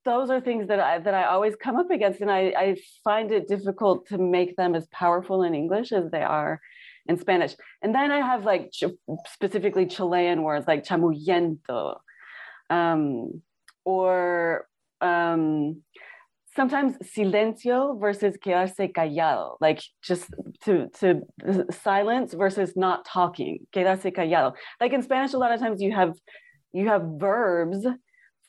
[0.03, 3.31] those are things that I that I always come up against, and I, I find
[3.31, 6.59] it difficult to make them as powerful in English as they are
[7.07, 7.55] in Spanish.
[7.81, 8.83] And then I have like ch-
[9.27, 11.99] specifically Chilean words like chamullento,
[12.69, 13.41] um,
[13.85, 14.67] or
[15.01, 15.81] um,
[16.55, 20.29] sometimes silencio versus quedarse callado, like just
[20.63, 21.21] to to
[21.71, 24.53] silence versus not talking, quedarse callado.
[24.79, 26.13] Like in Spanish, a lot of times you have
[26.73, 27.85] you have verbs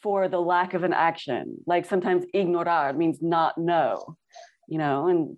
[0.02, 1.58] for the lack of an action.
[1.66, 4.16] Like sometimes ignorar means not know,
[4.68, 5.08] you know.
[5.08, 5.36] And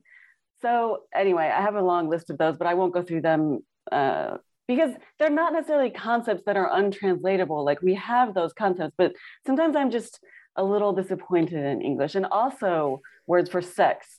[0.63, 3.61] so, anyway, I have a long list of those, but I won't go through them
[3.93, 7.65] uh, because they're not necessarily concepts that are untranslatable.
[7.65, 9.13] Like we have those concepts, but
[9.47, 10.21] sometimes I'm just
[10.57, 12.15] a little disappointed in English.
[12.15, 14.19] And also, words for sex.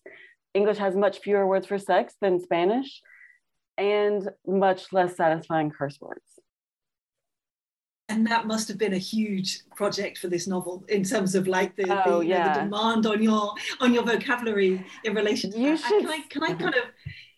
[0.54, 3.02] English has much fewer words for sex than Spanish
[3.78, 6.35] and much less satisfying curse words
[8.16, 11.76] and that must have been a huge project for this novel in terms of like
[11.76, 12.54] the, oh, the, yeah.
[12.54, 15.88] the, demand on your on your vocabulary in relation to you that.
[15.88, 16.02] Should...
[16.02, 16.84] Can I, can I kind of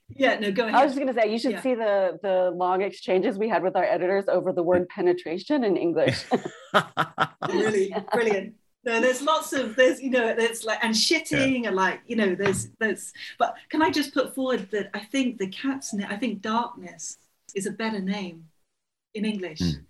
[0.09, 1.61] yeah no go ahead i was just going to say you should yeah.
[1.61, 5.75] see the the long exchanges we had with our editors over the word penetration in
[5.75, 6.23] english
[7.49, 8.53] really brilliant
[8.85, 11.67] no, there's lots of there's you know there's like and shitting yeah.
[11.67, 15.39] and like you know there's there's but can I just put forward that I think
[15.39, 17.17] the cat's name I think darkness
[17.53, 18.45] is a better name
[19.13, 19.59] in English.
[19.59, 19.83] Mm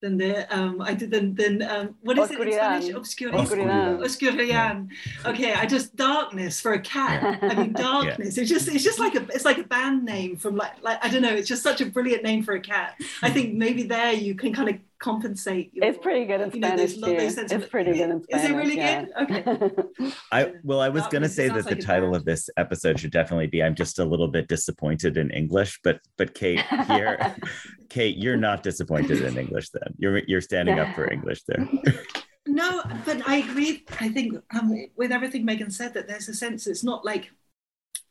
[0.00, 2.30] than the um I did then then um what is Oscuridad.
[2.30, 2.88] it in Spanish?
[2.90, 3.98] Obscuridad.
[3.98, 4.88] Oscuridad.
[5.26, 7.26] Okay, I just darkness for a cat.
[7.48, 8.36] I mean darkness.
[8.36, 8.42] Yeah.
[8.42, 11.08] It's just it's just like a it's like a band name from like like I
[11.08, 12.94] don't know, it's just such a brilliant name for a cat.
[13.22, 15.70] I think maybe there you can kind of compensate.
[15.72, 18.44] Your, it's pretty good in Spanish know, those, those it's pretty good in Spanish.
[18.44, 19.04] Is it really yeah.
[19.04, 19.76] good?
[19.96, 20.12] Okay.
[20.32, 23.12] I well, I was going to say that the like title of this episode should
[23.12, 27.36] definitely be "I'm just a little bit disappointed in English," but but Kate here,
[27.88, 29.70] Kate, you're not disappointed in English.
[29.70, 30.84] Then you're you're standing yeah.
[30.84, 31.68] up for English there.
[32.46, 33.84] no, but I agree.
[34.00, 37.30] I think um, with everything Megan said that there's a sense it's not like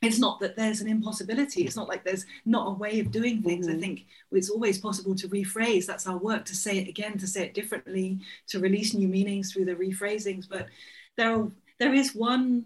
[0.01, 1.63] it's not that there's an impossibility.
[1.63, 3.67] It's not like there's not a way of doing things.
[3.67, 3.77] Mm-hmm.
[3.77, 5.85] I think it's always possible to rephrase.
[5.85, 8.19] That's our work to say it again, to say it differently,
[8.49, 10.47] to release new meanings through the rephrasings.
[10.47, 10.67] But
[11.15, 12.65] there, are, there is one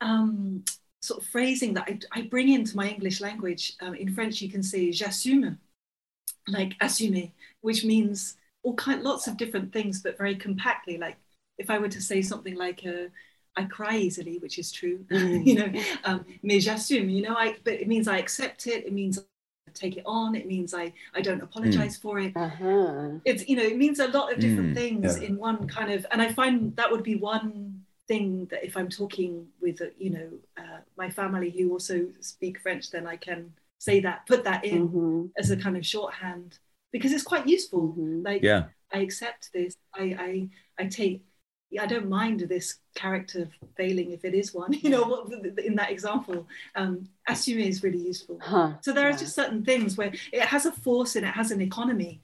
[0.00, 0.64] um,
[1.00, 3.74] sort of phrasing that I, I, bring into my English language.
[3.80, 5.58] Um, in French, you can say j'assume,
[6.46, 10.96] like assumer, which means all kind, lots of different things, but very compactly.
[10.96, 11.16] Like
[11.58, 13.08] if I were to say something like a
[13.56, 15.46] I cry easily, which is true, Mm.
[15.46, 15.70] you know,
[16.04, 18.86] um, mais j'assume, you know, I, but it means I accept it.
[18.86, 20.34] It means I take it on.
[20.34, 22.32] It means I, I don't apologize for it.
[22.36, 23.18] Uh-huh.
[23.24, 25.26] It's, you know, it means a lot of different Mm, things yeah.
[25.28, 28.88] in one kind of, and I find that would be one thing that if I'm
[28.88, 30.28] talking with, uh, you know,
[30.58, 34.88] uh, my family who also speak French, then I can say that, put that in
[34.88, 35.30] Mhm.
[35.36, 36.58] as a kind of shorthand
[36.90, 37.94] because it's quite useful.
[37.96, 38.24] Mhm.
[38.24, 38.68] Like, Yeah.
[38.92, 39.76] I accept this.
[39.94, 40.48] I, I,
[40.84, 41.22] I take.
[41.80, 44.72] I don't mind this character failing if it is one.
[44.82, 45.24] You know,
[45.64, 48.38] in that example, um, assume is really useful.
[48.42, 48.72] Huh.
[48.82, 51.60] So there are just certain things where it has a force and it has an
[51.60, 52.20] economy.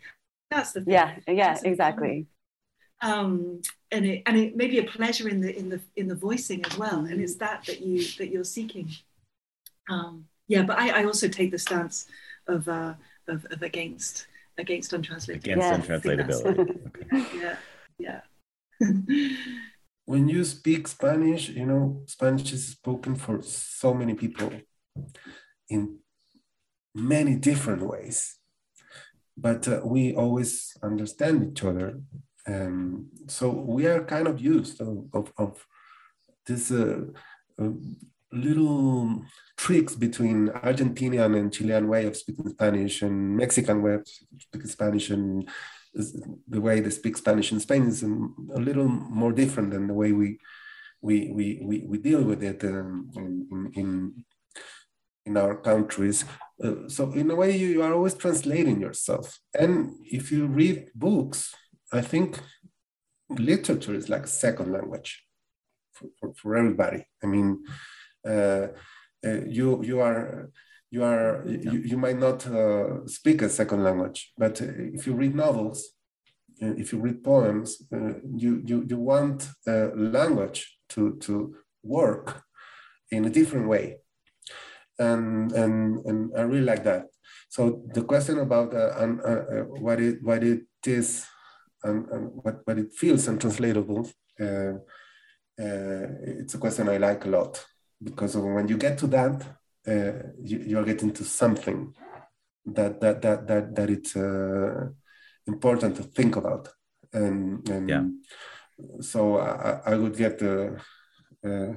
[0.50, 0.92] That's the thing.
[0.94, 2.26] Yeah, yeah, exactly.
[3.02, 6.14] um, and it and it may be a pleasure in the in the in the
[6.14, 8.88] voicing as well, and it's that that you that you're seeking.
[9.88, 12.06] Um, yeah, but I, I also take the stance
[12.46, 12.94] of uh,
[13.28, 14.26] of, of against
[14.58, 15.44] against untranslatable.
[15.44, 15.86] Against Yes.
[15.88, 16.80] untranslatability.
[17.14, 17.38] Okay.
[17.38, 17.56] Yeah,
[17.98, 18.20] yeah.
[20.04, 24.50] When you speak Spanish, you know, Spanish is spoken for so many people
[25.68, 25.98] in
[26.94, 28.36] many different ways,
[29.36, 32.00] but uh, we always understand each other.
[32.46, 35.66] Um, so we are kind of used of, of, of
[36.46, 37.02] this uh,
[37.60, 37.68] uh,
[38.32, 39.22] little
[39.56, 44.08] tricks between Argentinian and Chilean way of speaking Spanish and Mexican way of
[44.38, 45.48] speaking Spanish and
[46.48, 50.12] the way they speak Spanish in Spain is a little more different than the way
[50.12, 50.38] we
[51.00, 54.24] we we we, we deal with it um, in, in
[55.26, 56.24] in our countries.
[56.64, 59.38] Uh, so in a way, you, you are always translating yourself.
[59.54, 61.54] And if you read books,
[61.92, 62.40] I think
[63.28, 65.24] literature is like a second language
[65.92, 67.06] for, for, for everybody.
[67.22, 67.64] I mean,
[68.26, 68.68] uh,
[69.26, 70.50] uh, you you are
[70.90, 75.14] you are you, you might not uh, speak a second language, but uh, if you
[75.14, 75.90] read novels,
[76.62, 82.42] uh, if you read poems, uh, you you you want uh, language to to work
[83.10, 83.98] in a different way,
[84.98, 87.06] and and and I really like that.
[87.50, 91.26] So the question about uh, uh, what it what it is
[91.82, 94.10] and, and what what it feels untranslatable,
[94.40, 94.74] uh,
[95.60, 96.06] uh,
[96.40, 97.64] it's a question I like a lot
[98.02, 100.12] because when you get to that, uh,
[100.42, 101.94] you, you're getting to something
[102.66, 104.88] that that that that that it's uh,
[105.46, 106.68] important to think about,
[107.12, 108.04] and and Yeah.
[109.00, 110.70] so I, I would get uh,
[111.44, 111.72] uh,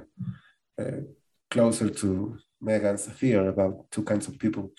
[0.80, 1.02] uh,
[1.50, 4.72] closer to Megan's fear about two kinds of people.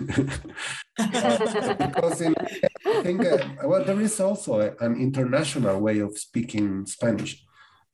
[0.98, 2.34] Because in,
[2.86, 7.44] I think, uh, well, there is also a- an international way of speaking Spanish,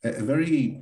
[0.05, 0.80] a, a very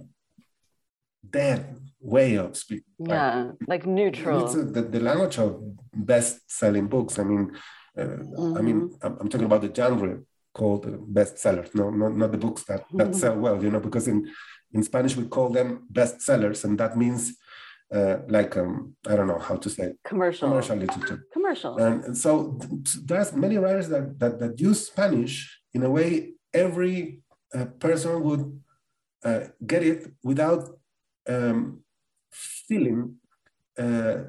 [1.29, 2.85] dead way of speaking.
[2.99, 4.45] Yeah, like neutral.
[4.45, 5.63] It's uh, the, the language of
[5.95, 7.19] best-selling books.
[7.19, 7.53] I mean,
[7.97, 8.03] uh,
[8.59, 10.19] I mean, I'm, I'm talking about the genre
[10.53, 10.85] called
[11.15, 14.31] bestsellers, no, not, not the books that, that sell well, you know, because in,
[14.73, 17.37] in Spanish we call them bestsellers, and that means
[17.95, 20.49] uh, like, um, I don't know how to say, commercial.
[20.49, 21.27] commercial literature.
[21.33, 21.77] Commercial.
[21.79, 26.33] And, and so th- there's many writers that, that, that use Spanish in a way
[26.53, 27.21] every
[27.55, 28.61] uh, person would
[29.25, 30.69] uh, get it without
[31.29, 31.82] um,
[32.33, 33.17] feeling
[33.79, 34.25] uh,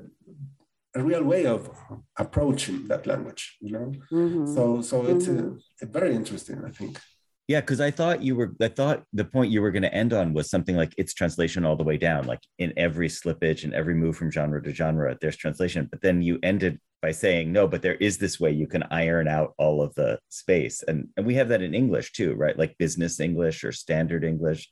[0.96, 1.70] a real way of
[2.18, 3.92] approaching that language, you know?
[4.12, 4.48] Mhm.
[4.56, 5.92] So, so it's uh Mhm.
[5.92, 7.00] very interesting, I think.
[7.48, 10.14] Yeah, because I thought you were, I thought the point you were going to end
[10.14, 13.74] on was something like it's translation all the way down, like in every slippage and
[13.74, 15.90] every move from genre to genre, there's translation.
[15.92, 19.28] But then you ended by saying, no, but there is this way you can iron
[19.28, 20.84] out all of the space.
[20.84, 22.58] And, and we have that in English too, right?
[22.58, 24.70] Like business English or standard English.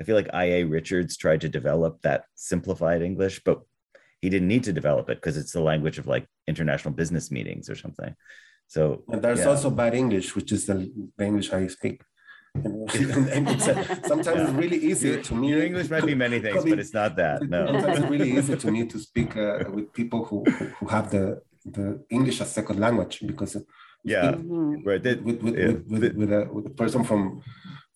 [0.00, 0.64] I feel like I.A.
[0.64, 3.60] Richards tried to develop that simplified English, but
[4.20, 7.68] he didn't need to develop it because it's the language of like international business meetings
[7.70, 8.14] or something.
[8.66, 9.46] So And there's yeah.
[9.50, 12.02] also bad English, which is the, the English I speak.
[12.54, 12.88] And,
[13.36, 15.48] and it's, uh, sometimes it's really easy your, to me.
[15.50, 17.42] your English might be many things, but it's not that.
[17.42, 17.66] No.
[17.72, 21.42] Sometimes it's really easy to me to speak uh, with people who, who have the,
[21.64, 23.56] the English as second language because
[24.04, 24.32] Yeah.
[24.32, 24.84] Mhm.
[24.86, 25.02] Right.
[25.02, 27.42] that- with with, yeah, with, with, with, a, with a person from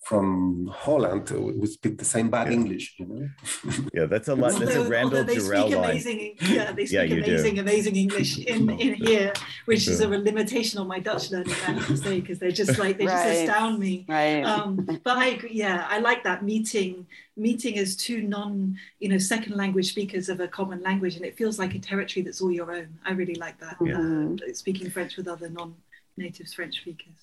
[0.09, 2.55] from Holland who speak the same bad yeah.
[2.55, 3.29] English, you know.
[3.93, 4.59] yeah, that's a lot.
[4.59, 7.61] That's a Randall they Jarrell speak amazing, Yeah, they speak yeah, amazing, do.
[7.61, 9.35] amazing English in, in here,
[9.67, 12.79] which is a limitation on my Dutch learning, I have to say, because they're just
[12.79, 13.27] like they right.
[13.27, 14.07] just astound me.
[14.09, 14.43] Right.
[14.45, 15.51] Um, but I agree.
[15.53, 17.07] Yeah, I like that meeting
[17.37, 21.37] meeting as two non, you know, second language speakers of a common language, and it
[21.37, 22.99] feels like a territory that's all your own.
[23.05, 23.77] I really like that.
[23.85, 23.99] Yeah.
[24.01, 27.15] Uh, speaking French with other non-natives French speakers.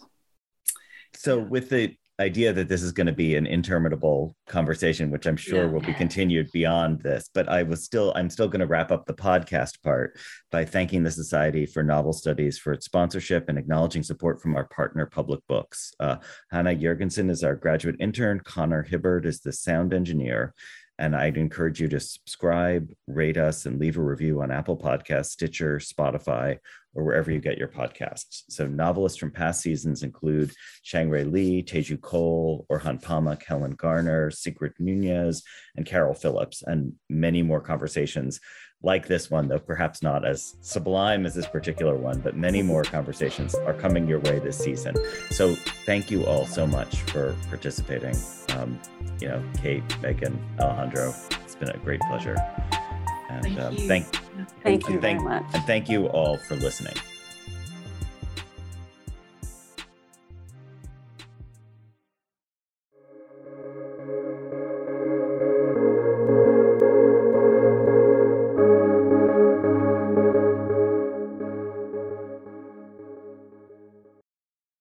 [1.15, 5.35] So, with the idea that this is going to be an interminable conversation which i'm
[5.35, 5.71] sure yeah.
[5.71, 9.05] will be continued beyond this but i was still i'm still going to wrap up
[9.05, 10.17] the podcast part
[10.55, 14.65] by thanking the society for novel studies for its sponsorship and acknowledging support from our
[14.67, 15.93] partner public books.
[15.99, 16.15] Uh,
[16.51, 18.39] hannah jurgensen is our graduate intern.
[18.43, 20.53] Connor hibbard is the sound engineer
[20.97, 25.31] and I'd encourage you to subscribe, rate us, and leave a review on Apple Podcasts,
[25.31, 26.59] Stitcher, Spotify,
[26.93, 28.43] or wherever you get your podcasts.
[28.49, 34.73] So novelists from past seasons include Chang-rae Lee, Teju Cole, Orhan Pamuk, Helen Garner, Sigrid
[34.79, 35.43] Nunez,
[35.75, 38.39] and Caryl Phillips, and many more conversations
[38.85, 42.83] like this one, though perhaps not as sublime as this particular one, but many more
[42.83, 44.95] conversations are coming your way this season.
[45.31, 45.55] So
[45.85, 48.15] thank you all so much for participating.
[48.49, 48.79] Um,
[49.19, 51.13] you know, Kate, Megan, Alejandro,
[51.43, 52.35] it's been a great pleasure.
[53.29, 54.05] And thank um, thank,
[54.63, 55.43] thank you thank, very much.
[55.53, 56.95] And thank you all for listening.